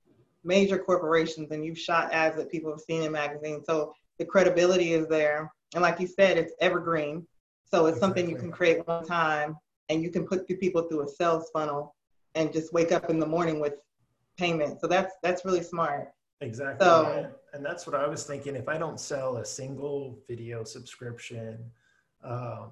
[0.45, 3.65] major corporations and you've shot ads that people have seen in magazines.
[3.65, 5.51] So the credibility is there.
[5.73, 7.27] And like you said, it's evergreen.
[7.65, 7.99] So it's exactly.
[7.99, 9.57] something you can create one time
[9.89, 11.95] and you can put people through a sales funnel
[12.35, 13.73] and just wake up in the morning with
[14.37, 14.79] payment.
[14.79, 16.09] So that's that's really smart.
[16.41, 16.85] Exactly.
[16.85, 18.55] So, and that's what I was thinking.
[18.55, 21.71] If I don't sell a single video subscription,
[22.23, 22.71] um,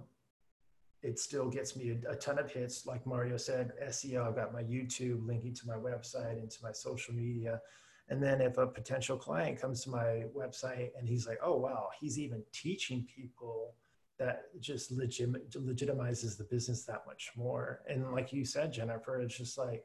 [1.04, 2.86] it still gets me a, a, ton of hits.
[2.86, 6.72] Like Mario said, SEO, I've got my YouTube linking to my website and to my
[6.72, 7.62] social media.
[8.10, 11.90] And then if a potential client comes to my website and he's like, oh, wow,
[12.00, 13.76] he's even teaching people
[14.18, 17.82] that just legit, legitimizes the business that much more.
[17.90, 19.84] And like you said, Jennifer, it's just like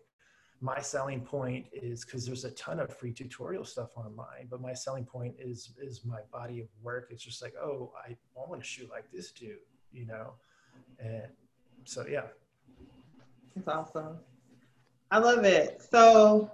[0.61, 4.75] my selling point is because there's a ton of free tutorial stuff online, but my
[4.75, 7.09] selling point is is my body of work.
[7.11, 9.59] It's just like, oh, I, I want to shoot like this dude,
[9.93, 10.35] you know?
[10.99, 11.29] And
[11.85, 12.25] so yeah.
[13.55, 14.19] That's awesome.
[15.11, 15.83] I love it.
[15.91, 16.51] So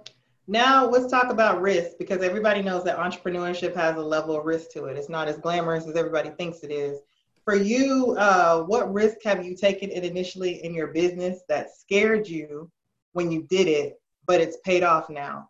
[0.47, 4.71] now let's talk about risk because everybody knows that entrepreneurship has a level of risk
[4.71, 4.97] to it.
[4.97, 6.99] It's not as glamorous as everybody thinks it is.
[7.43, 12.71] For you, uh, what risk have you taken initially in your business that scared you
[13.13, 15.49] when you did it, but it's paid off now?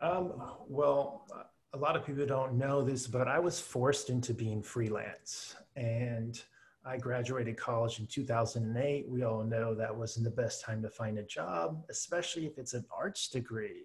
[0.00, 0.32] Um,
[0.68, 1.26] well,
[1.72, 5.56] a lot of people don't know this, but I was forced into being freelance.
[5.76, 6.40] And
[6.84, 9.06] I graduated college in 2008.
[9.08, 12.72] We all know that wasn't the best time to find a job, especially if it's
[12.72, 13.84] an arts degree.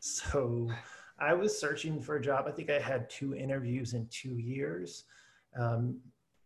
[0.00, 0.70] So
[1.18, 2.44] I was searching for a job.
[2.46, 5.04] I think I had two interviews in two years.
[5.58, 5.98] Um,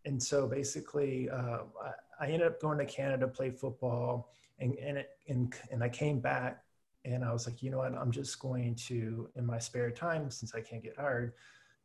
[0.05, 1.91] and so basically, uh, I,
[2.25, 4.31] I, ended up going to Canada to play football.
[4.59, 6.63] And, and, it, and, and I came back
[7.03, 7.93] and I was like, you know what?
[7.93, 11.33] I'm just going to, in my spare time, since I can't get hired,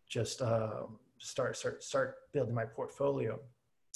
[0.08, 0.82] just uh,
[1.18, 3.40] start, start, start building my portfolio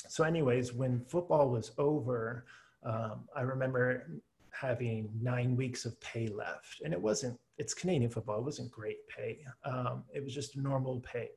[0.07, 2.45] so anyways when football was over
[2.85, 4.07] um, i remember
[4.51, 9.07] having nine weeks of pay left and it wasn't it's canadian football it wasn't great
[9.09, 9.39] pay.
[9.65, 11.31] Um, it was just normal pay.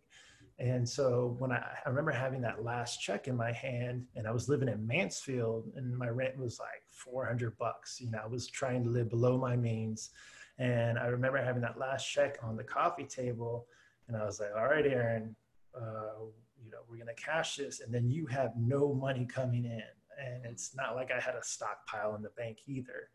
[0.60, 4.32] And so when I, I remember having that last check in my hand and i
[4.32, 8.48] was living in mansfield and my rent was like 400 bucks you know i was
[8.48, 10.12] trying to live below my means.
[10.60, 13.65] And i remember having that last check on the coffee table
[14.08, 15.36] and i was like all right aaron
[15.75, 16.25] uh,
[16.64, 17.82] you know, we're going to cash this.
[17.82, 19.84] And then you have no money coming in.
[20.24, 23.10] And it's not like I had a stockpile in the bank either.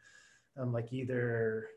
[0.56, 1.68] I'm like, either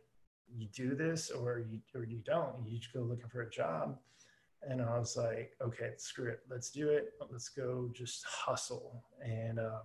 [0.57, 2.65] you do this or you, or you don't.
[2.65, 3.97] You just go looking for a job.
[4.63, 6.41] And I was like, okay, screw it.
[6.49, 7.13] Let's do it.
[7.31, 9.03] Let's go just hustle.
[9.23, 9.83] And um,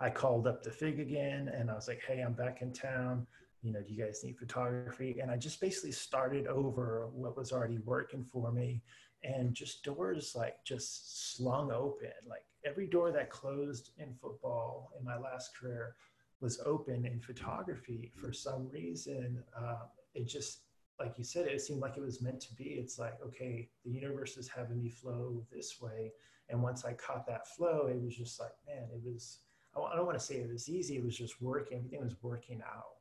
[0.00, 3.26] I called up the FIG again and I was like, hey, I'm back in town.
[3.62, 5.20] You know, do you guys need photography?
[5.20, 8.82] And I just basically started over what was already working for me
[9.24, 15.04] and just doors like just slung open like every door that closed in football in
[15.04, 15.94] my last career
[16.42, 19.42] was open in photography for some reason.
[19.56, 20.62] Uh, it just,
[20.98, 22.64] like you said, it seemed like it was meant to be.
[22.64, 26.12] It's like, okay, the universe is having me flow this way.
[26.48, 29.38] And once I caught that flow, it was just like, man, it was,
[29.74, 30.96] I don't want to say it was easy.
[30.96, 31.78] It was just working.
[31.78, 32.96] Everything was working out.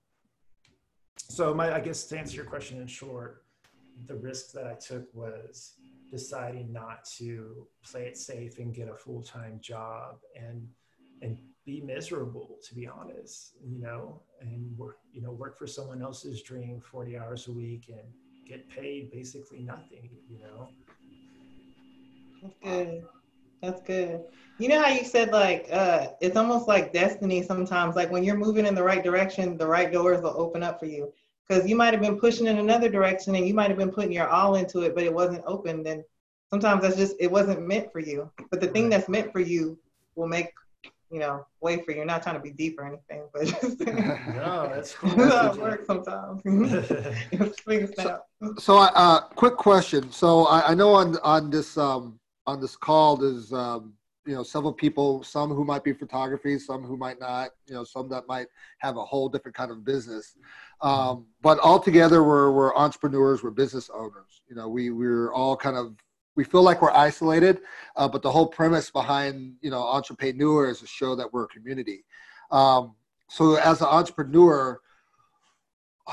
[1.18, 3.44] So my, I guess to answer your question in short,
[4.08, 5.74] the risk that I took was
[6.12, 10.68] deciding not to play it safe and get a full-time job and
[11.22, 16.02] and be miserable to be honest you know and work you know work for someone
[16.02, 18.08] else's dream 40 hours a week and
[18.48, 20.68] get paid basically nothing you know?
[22.42, 23.04] That's good.
[23.62, 24.22] That's good.
[24.58, 28.36] You know how you said like uh it's almost like destiny sometimes like when you're
[28.36, 31.14] moving in the right direction the right doors will open up for you
[31.52, 34.14] because you might have been pushing in another direction and you might have been putting
[34.14, 36.02] your all into it but it wasn't open then
[36.50, 38.30] sometimes that's just it wasn't meant for you.
[38.50, 39.78] But the thing that's meant for you
[40.16, 40.52] will make
[41.10, 42.06] you know way for you.
[42.06, 45.16] Not trying to be deep or anything but just no that's cool.
[45.16, 46.42] that's how it works sometimes.
[47.96, 48.22] So,
[48.58, 50.12] so uh quick question.
[50.12, 53.94] So I, I know on on this um on this call there's um
[54.26, 57.84] you know several people some who might be photography some who might not you know
[57.84, 58.48] some that might
[58.80, 60.36] have a whole different kind of business.
[60.82, 64.42] Um, but altogether we're, we're entrepreneurs we're business owners.
[64.48, 65.96] You know we we're all kind of
[66.36, 67.62] we feel like we're isolated
[67.96, 71.48] uh, but the whole premise behind you know entrepreneur is to show that we're a
[71.48, 72.04] community.
[72.52, 72.96] Um,
[73.30, 74.80] so as an entrepreneur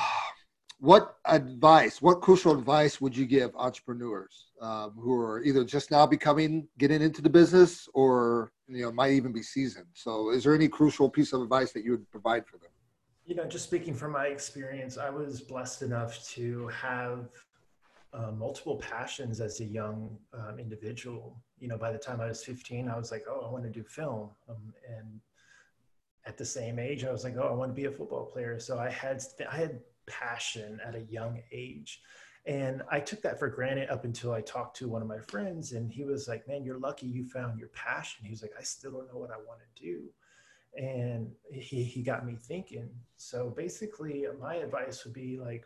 [0.80, 6.06] what advice, what crucial advice would you give entrepreneurs um, who are either just now
[6.06, 9.86] becoming, getting into the business, or you know might even be seasoned?
[9.94, 12.70] So, is there any crucial piece of advice that you would provide for them?
[13.24, 17.28] You know, just speaking from my experience, I was blessed enough to have
[18.12, 21.36] uh, multiple passions as a young um, individual.
[21.58, 23.70] You know, by the time I was 15, I was like, oh, I want to
[23.70, 25.20] do film, um, and
[26.24, 28.58] at the same age, I was like, oh, I want to be a football player.
[28.58, 32.00] So I had I had passion at a young age.
[32.46, 35.72] And I took that for granted up until I talked to one of my friends,
[35.72, 38.24] and he was like, Man, you're lucky you found your passion.
[38.24, 40.04] He was like, I still don't know what I want to do.
[40.76, 42.88] And he, he got me thinking.
[43.16, 45.64] So basically, my advice would be like,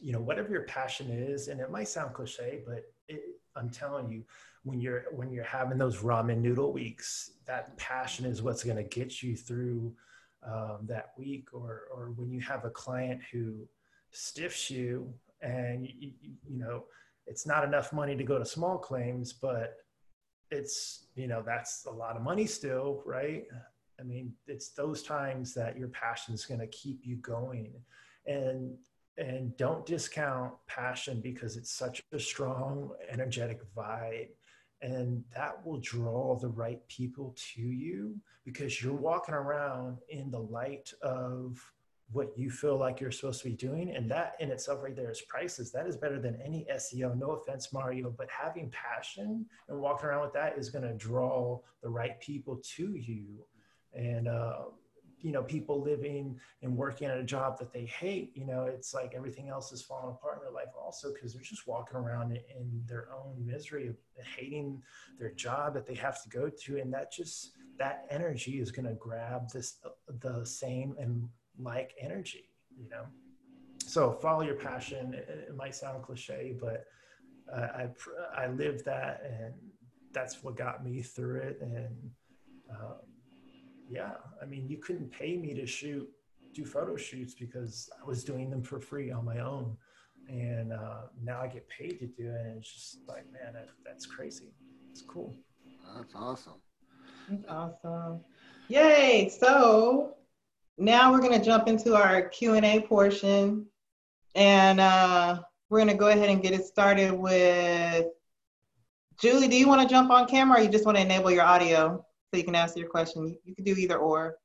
[0.00, 3.20] you know, whatever your passion is, and it might sound cliche, but it,
[3.56, 4.24] I'm telling you,
[4.62, 8.82] when you're when you're having those ramen noodle weeks, that passion is what's going to
[8.82, 9.94] get you through
[10.46, 13.66] um, that week or or when you have a client who
[14.10, 15.12] stiffs you
[15.42, 16.84] and you, you, know
[17.26, 19.76] it's not enough money to go to small claims but
[20.50, 23.44] it's you know that's a lot of money still right?
[23.98, 27.72] I mean it's those times that your passion is going to keep you going.
[28.26, 28.76] And
[29.20, 34.28] and don't discount passion because it's such a strong energetic vibe.
[34.82, 38.16] And that will draw the right people to you
[38.46, 41.60] because you're walking around in the light of
[42.12, 45.10] what you feel like you're supposed to be doing and that in itself right there
[45.10, 45.70] is prices.
[45.70, 50.22] That is better than any seo no offense mario but having passion and walking around
[50.22, 53.44] with that is going to draw the right people to you.
[53.94, 54.62] And uh,
[55.22, 58.94] you know people living and working at a job that they hate you know it's
[58.94, 62.32] like everything else is falling apart in their life also because they're just walking around
[62.32, 63.96] in their own misery of
[64.36, 64.80] hating
[65.18, 68.86] their job that they have to go to and that just that energy is going
[68.86, 69.78] to grab this
[70.20, 71.28] the same and
[71.62, 73.04] like energy you know
[73.84, 76.84] so follow your passion it, it might sound cliche but
[77.52, 77.88] uh, i
[78.36, 79.54] i lived that and
[80.12, 82.10] that's what got me through it and
[82.70, 82.94] um,
[83.90, 86.08] yeah, I mean, you couldn't pay me to shoot,
[86.54, 89.76] do photo shoots because I was doing them for free on my own.
[90.28, 92.46] And uh, now I get paid to do it.
[92.46, 94.52] And it's just like, man, that, that's crazy.
[94.92, 95.34] It's cool.
[95.96, 96.60] That's awesome.
[97.28, 98.20] That's awesome.
[98.68, 99.28] Yay.
[99.28, 100.14] So
[100.80, 103.66] now we're going to jump into our Q&A portion.
[104.34, 108.06] And uh, we're going to go ahead and get it started with
[109.20, 109.48] Julie.
[109.48, 112.04] Do you want to jump on camera or you just want to enable your audio?
[112.30, 113.26] so you can ask your question.
[113.26, 114.36] You, you can do either or.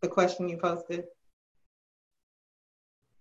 [0.00, 1.04] The question you posted.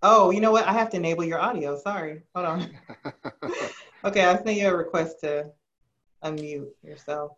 [0.03, 0.67] Oh, you know what?
[0.67, 1.75] I have to enable your audio.
[1.79, 2.21] Sorry.
[2.35, 2.69] Hold on.
[4.05, 5.51] okay, I sent you a request to
[6.23, 7.31] unmute yourself.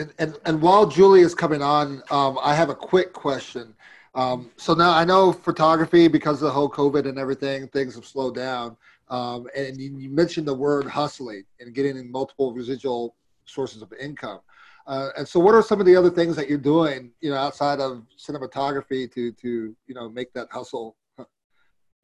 [0.00, 3.74] And, and, and while Julie is coming on, um, I have a quick question.
[4.14, 8.06] Um, so now I know photography, because of the whole COVID and everything, things have
[8.06, 8.78] slowed down.
[9.08, 13.92] Um, and you, you, mentioned the word hustling and getting in multiple residual sources of
[14.00, 14.40] income.
[14.86, 17.36] Uh, and so, what are some of the other things that you're doing, you know,
[17.36, 20.96] outside of cinematography to to you know make that hustle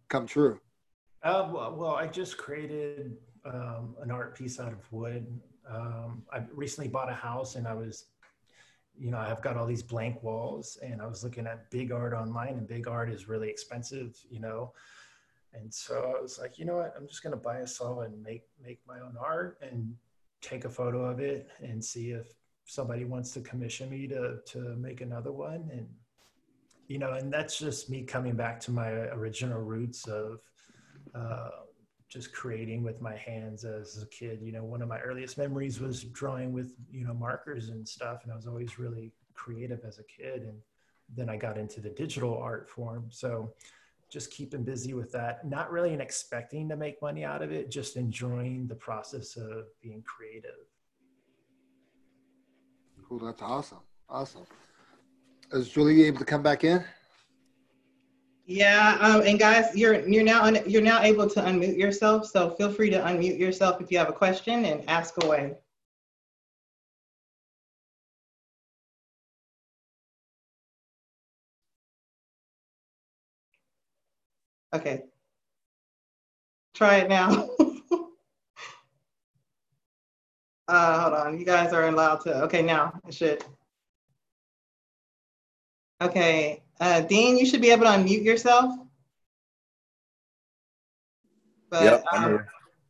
[0.08, 0.60] come true?
[1.22, 5.26] Uh, well, well, I just created um, an art piece out of wood.
[5.68, 8.06] Um, I recently bought a house and I was,
[8.98, 12.12] you know, I've got all these blank walls and I was looking at big art
[12.14, 14.72] online and big art is really expensive, you know.
[15.52, 18.22] And so I was like, you know what, I'm just gonna buy a saw and
[18.22, 19.94] make make my own art and
[20.40, 22.28] take a photo of it and see if
[22.66, 25.68] somebody wants to commission me to to make another one.
[25.72, 25.88] And
[26.88, 30.40] you know, and that's just me coming back to my original roots of
[31.14, 31.50] uh,
[32.08, 34.40] just creating with my hands as a kid.
[34.42, 38.20] You know, one of my earliest memories was drawing with, you know, markers and stuff.
[38.22, 40.42] And I was always really creative as a kid.
[40.42, 40.58] And
[41.14, 43.06] then I got into the digital art form.
[43.10, 43.52] So
[44.08, 47.96] just keeping busy with that, not really expecting to make money out of it, just
[47.96, 50.50] enjoying the process of being creative.
[53.08, 53.18] Cool.
[53.18, 53.78] That's awesome.
[54.08, 54.46] Awesome.
[55.52, 56.84] Is Julie able to come back in?
[58.46, 62.26] Yeah, um, and guys, you're you're now un, you're now able to unmute yourself.
[62.26, 65.56] So feel free to unmute yourself if you have a question and ask away.
[74.72, 75.04] Okay.
[76.74, 77.48] Try it now.
[80.68, 82.42] uh, hold on, you guys are allowed to.
[82.44, 83.44] Okay, now it should.
[86.00, 88.74] Okay, uh, Dean, you should be able to unmute yourself.
[91.70, 92.46] But, yep, um,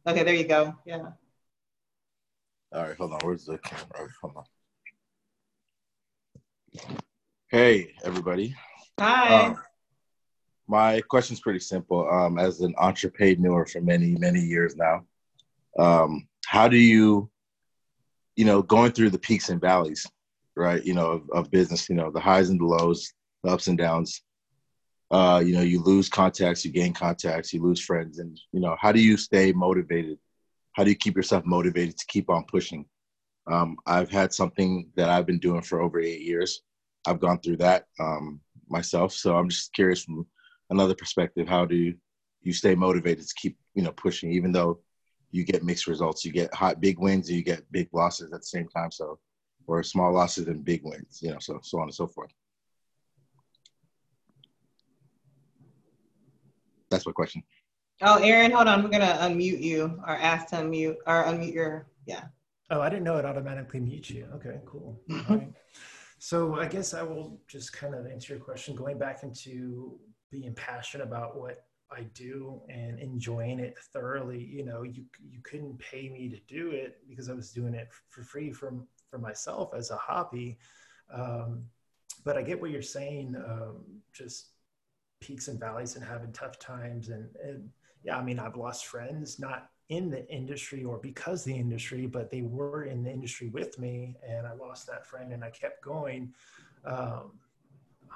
[0.07, 0.75] okay, there you go.
[0.85, 1.11] Yeah.
[2.73, 3.21] All right, hold on.
[3.23, 4.09] Where's the camera?
[4.21, 4.45] Hold on.
[7.49, 8.55] Hey, everybody.
[9.01, 9.47] Hi.
[9.47, 9.59] Um,
[10.67, 12.09] my question is pretty simple.
[12.11, 15.07] Um, as an entrepreneur for many, many years now,
[15.79, 17.31] um, how do you,
[18.35, 20.07] you know, going through the peaks and valleys,
[20.57, 20.85] right?
[20.85, 23.13] You know, of, of business, you know, the highs and the lows,
[23.47, 24.23] ups and downs.
[25.11, 28.77] Uh, you know, you lose contacts, you gain contacts, you lose friends, and you know,
[28.81, 30.19] how do you stay motivated?
[30.73, 32.87] How do you keep yourself motivated to keep on pushing?
[33.47, 36.63] Um, I've had something that I've been doing for over eight years.
[37.07, 40.27] I've gone through that um, myself, so I'm just curious from
[40.71, 41.47] another perspective.
[41.49, 41.95] How do
[42.43, 44.81] you stay motivated to keep you know pushing, even though
[45.31, 46.25] you get mixed results?
[46.25, 48.91] You get hot big wins, you get big losses at the same time.
[48.91, 49.21] So,
[49.69, 52.33] or small losses and big wins, you know, so so on and so forth.
[56.91, 57.43] That's my question.
[58.03, 58.83] Oh, Aaron, hold on.
[58.83, 62.25] We're gonna unmute you or ask to unmute or unmute your yeah.
[62.71, 64.27] Oh, I didn't know it automatically mutes you.
[64.35, 65.01] Okay, cool.
[65.29, 65.53] right.
[66.19, 69.99] So I guess I will just kind of answer your question, going back into
[70.31, 74.43] being passionate about what I do and enjoying it thoroughly.
[74.43, 77.89] You know, you you couldn't pay me to do it because I was doing it
[78.09, 80.59] for free from for myself as a hobby.
[81.13, 81.65] Um,
[82.25, 83.37] but I get what you're saying.
[83.37, 84.49] Um, just
[85.21, 87.09] peaks and valleys and having tough times.
[87.09, 87.69] And, and
[88.07, 92.31] yeah i mean i've lost friends not in the industry or because the industry but
[92.31, 95.83] they were in the industry with me and i lost that friend and i kept
[95.83, 96.33] going.
[96.85, 97.33] Um,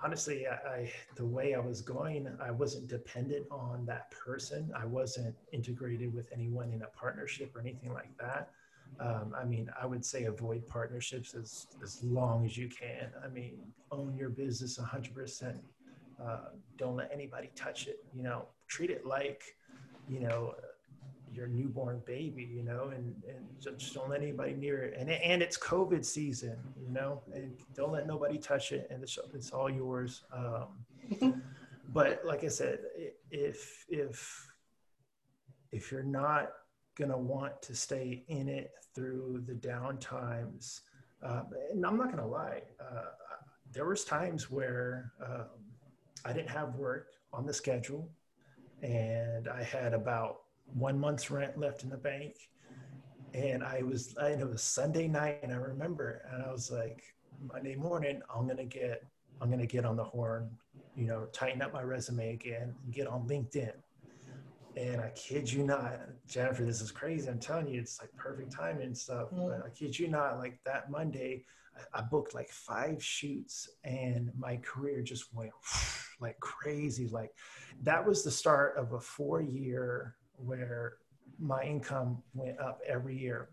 [0.02, 4.70] honestly I, I, the way i was going i wasn't dependent on that person.
[4.74, 8.50] I wasn't integrated with anyone in a partnership or anything like that.
[8.98, 13.10] Um, i mean i would say avoid partnerships as, as long as you can.
[13.24, 13.58] I mean
[13.92, 15.58] own your business 100%
[16.22, 18.04] uh, don't let anybody touch it.
[18.14, 19.42] You know, treat it like,
[20.08, 20.54] you know,
[21.32, 22.44] your newborn baby.
[22.44, 23.46] You know, and and
[23.78, 24.94] just don't let anybody near it.
[24.98, 26.56] And and it's COVID season.
[26.80, 28.88] You know, and don't let nobody touch it.
[28.90, 30.22] And it's it's all yours.
[30.32, 31.42] Um,
[31.92, 32.80] but like I said,
[33.30, 34.48] if if
[35.72, 36.50] if you're not
[36.98, 40.82] gonna want to stay in it through the down times,
[41.22, 43.04] uh, and I'm not gonna lie, uh,
[43.72, 45.46] there was times where um,
[46.24, 48.10] I didn't have work on the schedule,
[48.82, 50.42] and I had about
[50.74, 52.36] one month's rent left in the bank.
[53.32, 56.70] And I was, I know it was Sunday night, and I remember, and I was
[56.70, 57.02] like,
[57.52, 59.04] Monday morning, I'm gonna get,
[59.40, 60.50] I'm gonna get on the horn,
[60.96, 63.72] you know, tighten up my resume again, and get on LinkedIn.
[64.76, 67.28] And I kid you not, Jennifer, this is crazy.
[67.28, 69.30] I'm telling you, it's like perfect timing and stuff.
[69.30, 69.48] Mm.
[69.48, 71.44] But I kid you not, like that Monday,
[71.92, 75.52] I booked like five shoots and my career just went
[76.20, 77.08] like crazy.
[77.08, 77.30] Like
[77.82, 80.94] that was the start of a four year where
[81.38, 83.50] my income went up every year.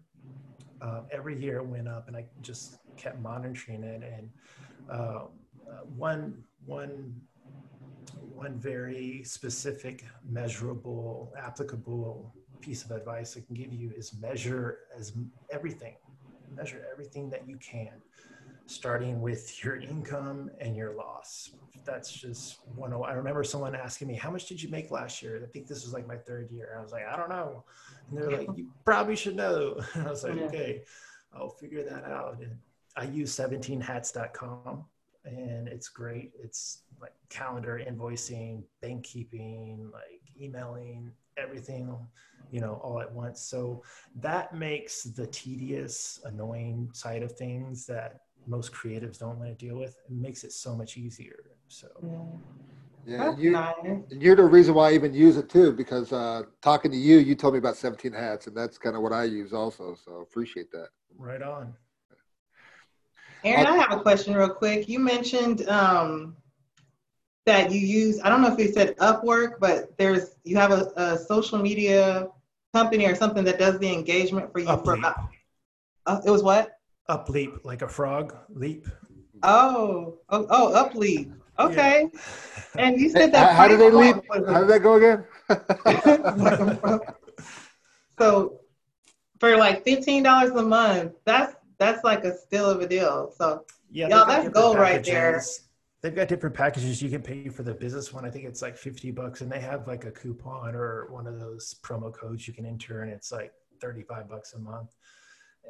[0.82, 4.04] Um, every year it went up and I just kept monitoring it.
[4.04, 4.30] And
[4.90, 5.30] um,
[5.70, 7.16] uh, one, one,
[8.34, 15.14] one very specific, measurable, applicable piece of advice I can give you is measure as
[15.52, 15.96] everything
[16.56, 17.90] measure everything that you can,
[18.68, 21.52] starting with your income and your loss.
[21.86, 22.92] that's just one.
[22.94, 25.84] I remember someone asking me, "How much did you make last year?" I think this
[25.86, 26.76] was like my third year.
[26.78, 27.64] I was like, "I don't know,"
[28.10, 30.44] and they're like, "You probably should know." And I was like, Yeah.
[30.48, 30.84] "Okay,
[31.34, 32.60] I'll figure that out." And
[32.98, 34.86] I use 17hats.com,
[35.24, 36.34] and it's great.
[36.38, 41.96] It's like calendar, invoicing, bank keeping, like emailing, everything,
[42.52, 43.40] you know, all at once.
[43.40, 43.84] So
[44.16, 49.78] that makes the tedious, annoying side of things that most creatives don't want to deal
[49.78, 49.98] with.
[50.06, 51.44] It makes it so much easier.
[51.68, 51.88] So
[53.06, 53.76] Yeah, That's and you, nice.
[53.84, 57.18] and you're the reason why I even use it too, because uh, talking to you,
[57.18, 59.96] you told me about 17 hats, and that's kind of what I use also.
[59.96, 60.90] So appreciate that.
[61.18, 61.74] right on.
[63.44, 64.90] Aaron, I have a question real quick.
[64.90, 66.36] You mentioned um,
[67.46, 70.92] that you use, I don't know if you said Upwork, but there's, you have a,
[70.98, 72.30] a social media
[72.74, 74.66] company or something that does the engagement for you.
[74.66, 75.16] For, Upleap.
[76.08, 76.77] uh, it was what?
[77.10, 78.88] Up leap like a frog leap.
[79.44, 81.32] Oh, oh, oh, Upleap.
[81.60, 82.10] Okay.
[82.78, 83.56] And you said that.
[83.56, 84.16] how do they price leave?
[84.28, 85.26] point was- How did that go again?
[88.20, 88.60] so
[89.40, 93.34] for like fifteen dollars a month, that's that's like a steal of a deal.
[93.38, 95.42] So Yeah, Y'all, that's gold right there.
[96.02, 98.24] They've got different packages you can pay for the business one.
[98.24, 101.40] I think it's like 50 bucks and they have like a coupon or one of
[101.40, 103.52] those promo codes you can enter and it's like
[103.82, 104.94] 35 bucks a month.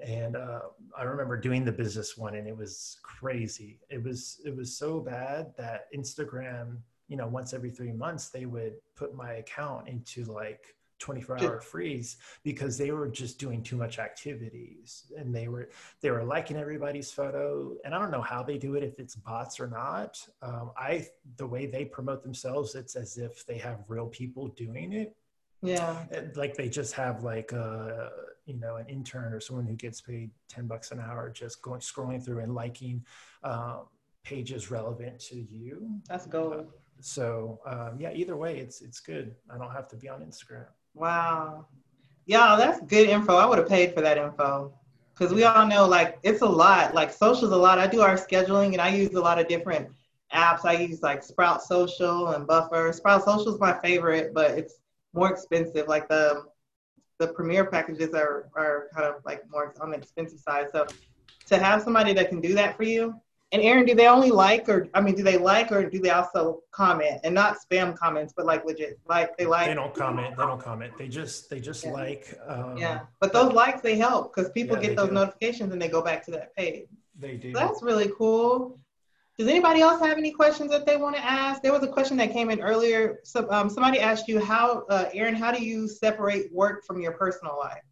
[0.05, 0.61] And uh,
[0.97, 3.79] I remember doing the business one and it was crazy.
[3.89, 6.77] It was it was so bad that Instagram,
[7.07, 11.61] you know, once every three months they would put my account into like 24 hour
[11.61, 15.69] freeze because they were just doing too much activities and they were
[16.01, 17.75] they were liking everybody's photo.
[17.85, 20.19] And i don't know how they do it if it's bots or not.
[20.41, 24.93] Um, i the way they promote themselves it's as if they have real people doing
[24.93, 25.15] it.
[25.61, 28.11] Yeah, And, like they just have like a
[28.47, 31.79] you know an intern or someone who gets paid 10 bucks an hour just going
[31.81, 33.05] scrolling through and liking
[33.43, 33.81] um,
[34.23, 36.65] pages relevant to you that's gold.
[36.99, 40.65] so um, yeah either way it's it's good i don't have to be on instagram
[40.97, 41.67] Wow.
[42.25, 43.35] Y'all, that's good info.
[43.35, 44.73] I would have paid for that info.
[45.13, 46.93] Because we all know like it's a lot.
[46.93, 47.79] Like social's a lot.
[47.79, 49.89] I do our scheduling and I use a lot of different
[50.33, 50.65] apps.
[50.65, 52.91] I use like Sprout Social and Buffer.
[52.93, 54.75] Sprout Social is my favorite, but it's
[55.13, 55.87] more expensive.
[55.87, 56.43] Like the
[57.19, 60.67] the premier packages are are kind of like more on the expensive side.
[60.71, 60.85] So
[61.47, 63.15] to have somebody that can do that for you.
[63.53, 66.09] And Aaron, do they only like or I mean do they like or do they
[66.09, 67.21] also comment?
[67.23, 68.99] And not spam comments, but like legit.
[69.07, 71.91] Like they like they don't comment they don't comment they just they just Yeah.
[71.93, 75.13] like um, Yeah, but those likes they help because people Yeah, get those do.
[75.13, 76.87] notifications and they go back to that page.
[77.17, 78.77] they do So that's really cool.
[79.37, 81.61] Does anybody else have any questions that they want to ask?
[81.61, 83.19] There was a question that came in earlier.
[83.23, 87.11] So um, somebody asked you how, uh, Aaron, how do you separate work from your
[87.11, 87.83] personal life?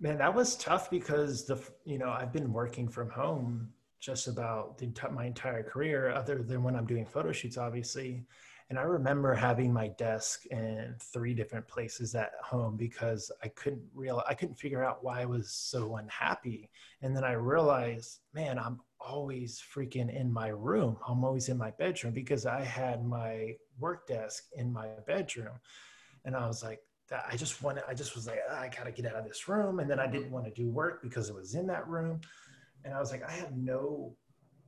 [0.00, 3.68] Man, that was tough because the you know I've been working from home
[4.00, 8.24] just about the, my entire career, other than when I'm doing photo shoots, obviously.
[8.72, 13.82] And I remember having my desk in three different places at home because I couldn't
[13.94, 16.70] real I couldn't figure out why I was so unhappy.
[17.02, 20.96] And then I realized, man, I'm always freaking in my room.
[21.06, 25.60] I'm always in my bedroom because I had my work desk in my bedroom.
[26.24, 28.90] And I was like, that I just wanted, I just was like, "Ah, I gotta
[28.90, 29.80] get out of this room.
[29.80, 32.22] And then I didn't want to do work because it was in that room.
[32.86, 34.16] And I was like, I have no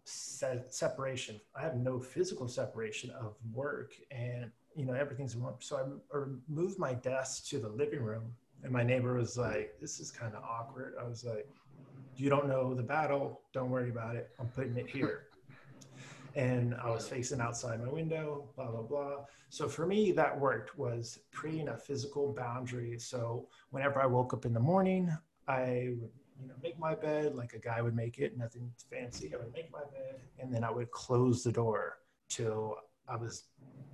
[0.04, 1.40] se- separation.
[1.54, 5.42] I have no physical separation of work and, you know, everything's in.
[5.60, 5.82] So I
[6.14, 8.32] or moved my desk to the living room.
[8.62, 10.94] And my neighbor was like, this is kind of awkward.
[10.98, 11.46] I was like,
[12.16, 13.42] you don't know the battle.
[13.52, 14.30] Don't worry about it.
[14.38, 15.24] I'm putting it here.
[16.36, 19.18] And I was facing outside my window, blah, blah, blah.
[19.50, 22.98] So for me, that worked was creating a physical boundary.
[22.98, 26.10] So whenever I woke up in the morning, I would,
[26.44, 29.32] you know, make my bed like a guy would make it, nothing fancy.
[29.34, 32.76] I would make my bed and then I would close the door till
[33.08, 33.44] I was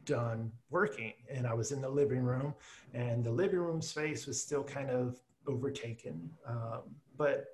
[0.05, 1.13] done working.
[1.31, 2.55] And I was in the living room
[2.93, 6.29] and the living room space was still kind of overtaken.
[6.47, 6.83] Um,
[7.17, 7.47] but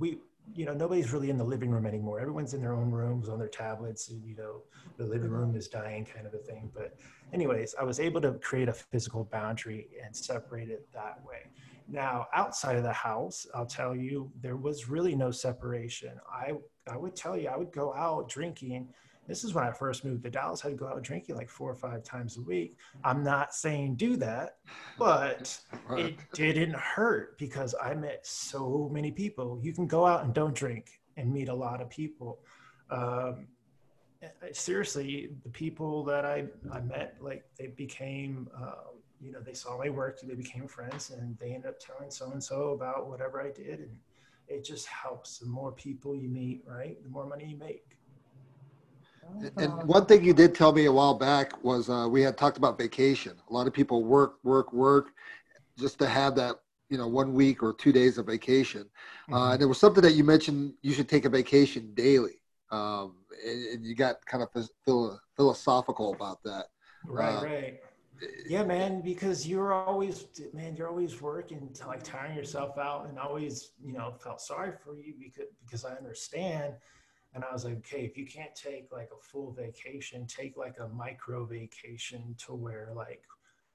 [0.00, 0.18] we,
[0.54, 2.20] you know, nobody's really in the living room anymore.
[2.20, 4.62] Everyone's in their own rooms on their tablets, and you know,
[4.96, 6.70] the living room is dying, kind of a thing.
[6.74, 6.96] But,
[7.34, 11.50] anyways, I was able to create a physical boundary and separate it that way.
[11.90, 16.12] Now, outside of the house, I'll tell you, there was really no separation.
[16.30, 16.52] I
[16.90, 18.88] I would tell you, I would go out drinking.
[19.26, 20.64] This is when I first moved to Dallas.
[20.64, 22.76] I'd go out drinking like four or five times a week.
[23.04, 24.56] I'm not saying do that,
[24.98, 25.58] but
[25.90, 29.58] it didn't hurt because I met so many people.
[29.62, 32.38] You can go out and don't drink and meet a lot of people.
[32.90, 33.48] Um,
[34.52, 39.78] seriously, the people that I, I met, like they became, uh, you know, they saw
[39.78, 43.40] my work, they became friends, and they ended up telling so and so about whatever
[43.42, 43.96] I did, and
[44.46, 45.38] it just helps.
[45.38, 47.98] The more people you meet, right, the more money you make.
[49.56, 52.56] And one thing you did tell me a while back was uh, we had talked
[52.56, 53.34] about vacation.
[53.50, 55.08] A lot of people work, work, work,
[55.78, 56.56] just to have that
[56.88, 58.86] you know one week or two days of vacation.
[59.30, 59.34] Uh, mm-hmm.
[59.34, 62.40] Uh, and there was something that you mentioned you should take a vacation daily,
[62.70, 63.16] um,
[63.46, 64.48] and, and, you got kind of
[65.36, 66.66] philosophical about that.
[67.04, 67.80] Right, uh, right.
[68.46, 73.18] Yeah, man, because you're always, man, you're always working, to like tiring yourself out, and
[73.18, 76.74] always, you know, felt sorry for you because because I understand.
[77.34, 80.76] And I was like, okay, if you can't take like a full vacation, take like
[80.80, 83.22] a micro vacation to where like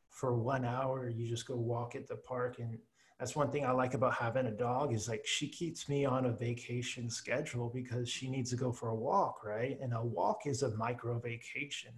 [0.09, 2.77] for one hour you just go walk at the park and
[3.19, 6.25] that's one thing I like about having a dog is like she keeps me on
[6.25, 9.77] a vacation schedule because she needs to go for a walk, right?
[9.81, 11.91] And a walk is a micro vacation.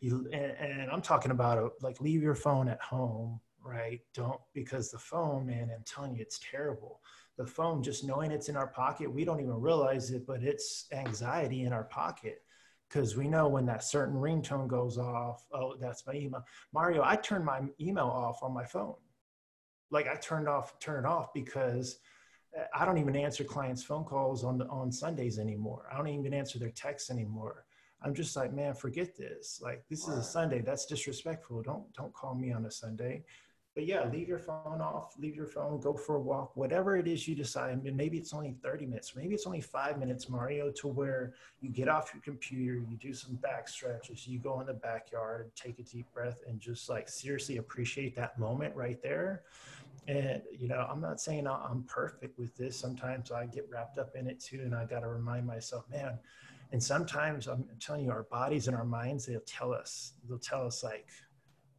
[0.00, 4.00] You and, and I'm talking about a, like leave your phone at home, right?
[4.14, 7.00] Don't because the phone, man, I'm telling you, it's terrible.
[7.36, 10.86] The phone, just knowing it's in our pocket, we don't even realize it, but it's
[10.92, 12.42] anxiety in our pocket
[12.88, 16.44] because we know when that certain ringtone goes off, oh, that's my email.
[16.72, 18.94] Mario, I turned my email off on my phone
[19.90, 21.98] like I turned off, turn it off because
[22.58, 25.86] uh, I don't even answer clients' phone calls on the, on Sundays anymore.
[25.92, 27.64] I don't even answer their texts anymore.
[28.02, 29.60] I'm just like, man, forget this.
[29.62, 30.60] Like this is a Sunday.
[30.60, 31.62] That's disrespectful.
[31.62, 33.24] Don't don't call me on a Sunday
[33.74, 37.06] but yeah, leave your phone off, leave your phone, go for a walk, whatever it
[37.06, 37.70] is you decide.
[37.70, 41.70] And maybe it's only 30 minutes, maybe it's only five minutes, Mario, to where you
[41.70, 45.78] get off your computer, you do some back stretches, you go in the backyard, take
[45.78, 49.42] a deep breath, and just like seriously appreciate that moment right there.
[50.08, 52.76] And, you know, I'm not saying I'm perfect with this.
[52.76, 54.62] Sometimes I get wrapped up in it too.
[54.62, 56.18] And I got to remind myself, man,
[56.72, 60.66] and sometimes I'm telling you, our bodies and our minds, they'll tell us, they'll tell
[60.66, 61.06] us like,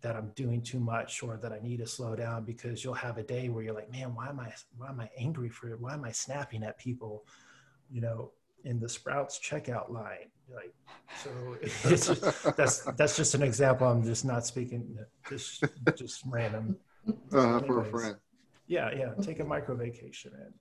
[0.02, 3.18] that I'm doing too much or that I need to slow down because you'll have
[3.18, 5.80] a day where you're like, man, why am I why am I angry for it?
[5.80, 7.26] Why am I snapping at people,
[7.90, 8.32] you know,
[8.66, 10.32] in the Sprouts checkout line?
[10.54, 10.74] Like,
[11.24, 11.30] so
[11.62, 13.88] it's just, that's that's just an example.
[13.88, 14.98] I'm just not speaking
[15.30, 15.64] just
[15.96, 16.78] just random.
[17.32, 18.16] Uh, for a friend.
[18.68, 19.14] Yeah, yeah.
[19.22, 20.54] Take a micro vacation, man.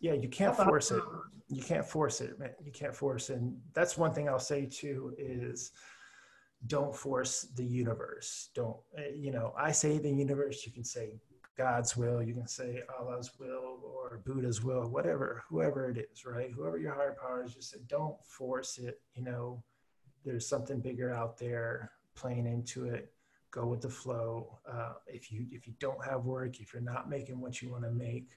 [0.00, 1.02] Yeah, you can't force it.
[1.48, 2.50] You can't force it, man.
[2.64, 3.38] You can't force it.
[3.38, 5.72] And that's one thing I'll say too is
[6.66, 8.50] don't force the universe.
[8.54, 11.20] Don't, eh, you know, I say the universe, you can say
[11.56, 16.50] God's will, you can say Allah's will or Buddha's will, whatever, whoever it is, right?
[16.54, 19.00] Whoever your higher power is, just say, don't force it.
[19.14, 19.62] You know,
[20.24, 23.12] there's something bigger out there playing into it.
[23.50, 24.60] Go with the flow.
[24.70, 27.82] Uh, if you if you don't have work, if you're not making what you want
[27.82, 28.28] to make,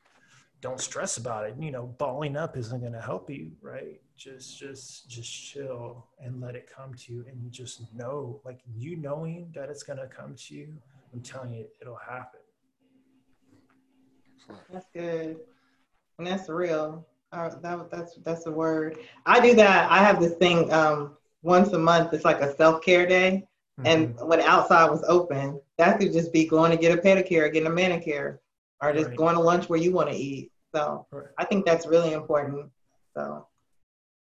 [0.64, 1.55] don't stress about it.
[1.59, 3.99] You know, balling up isn't going to help you, right?
[4.16, 8.95] Just, just, just chill and let it come to you, and just know, like you
[8.95, 10.74] knowing that it's going to come to you.
[11.14, 12.39] I'm telling you, it'll happen.
[14.72, 15.38] That's good,
[16.18, 17.05] and that's real.
[17.34, 18.99] Uh, that, that's that's the word.
[19.26, 19.91] I do that.
[19.91, 22.14] I have this thing um, once a month.
[22.14, 23.47] It's like a self care day,
[23.80, 23.88] mm-hmm.
[23.88, 27.68] and when outside was open, that could just be going to get a pedicure, getting
[27.68, 28.41] a manicure,
[28.82, 29.18] or just right.
[29.18, 30.51] going to lunch where you want to eat.
[30.74, 31.26] So right.
[31.38, 32.70] I think that's really important.
[33.16, 33.48] So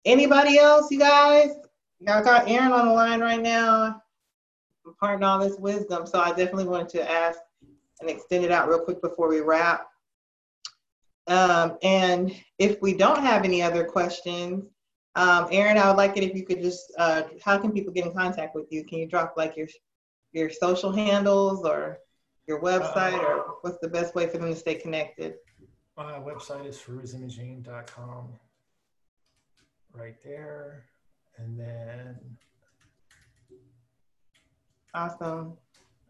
[0.06, 1.52] anybody else, you guys?
[2.00, 4.02] Y'all got Aaron on the line right now.
[4.86, 6.08] Imparting all this wisdom.
[6.08, 7.40] So I definitely wanted to ask
[8.00, 9.88] and extend it out real quick before we wrap.
[11.28, 14.66] Um, and if we don't have any other questions,
[15.16, 18.06] um, Aaron, I would like it if you could just, uh, how can people get
[18.06, 18.84] in contact with you?
[18.84, 19.68] Can you drop like your
[20.34, 22.00] your social handles or
[22.48, 25.36] your website, uh, or what's the best way for them to stay connected?
[26.04, 28.30] My website is fairoozimaging.com.
[29.94, 30.86] Right there.
[31.38, 32.18] And then.
[34.96, 35.54] Awesome.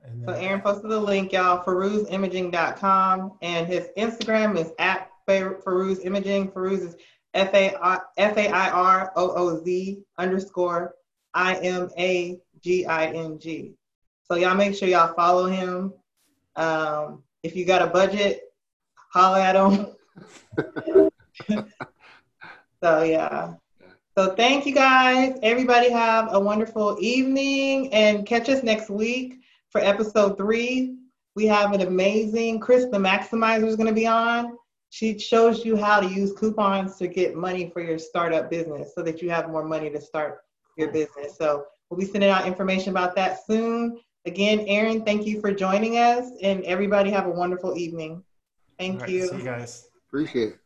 [0.04, 3.34] And then, so Aaron posted the link, y'all, fairoozimaging.com.
[3.42, 6.52] And his Instagram is at Fairooz Imaging.
[6.52, 6.96] Fairooz is
[7.34, 10.96] F A I R O O Z underscore
[11.34, 13.74] I M A G I N G.
[14.24, 15.94] So y'all make sure y'all follow him.
[16.56, 18.51] Um, if you got a budget,
[19.14, 19.88] holler at them.
[22.84, 23.53] so yeah.
[24.18, 25.38] So thank you guys.
[25.41, 29.39] Everybody have a wonderful evening and catch us next week
[29.70, 30.97] for episode three.
[31.36, 34.57] We have an amazing Chris the Maximizer is going to be on.
[34.89, 39.01] She shows you how to use coupons to get money for your startup business so
[39.03, 40.41] that you have more money to start
[40.78, 41.38] your business.
[41.38, 43.97] So we'll be sending out information about that soon.
[44.26, 48.22] Again, Aaron, thank you for joining us and everybody have a wonderful evening.
[48.82, 49.28] Thank right, you.
[49.28, 49.88] See you guys.
[50.08, 50.60] Appreciate it.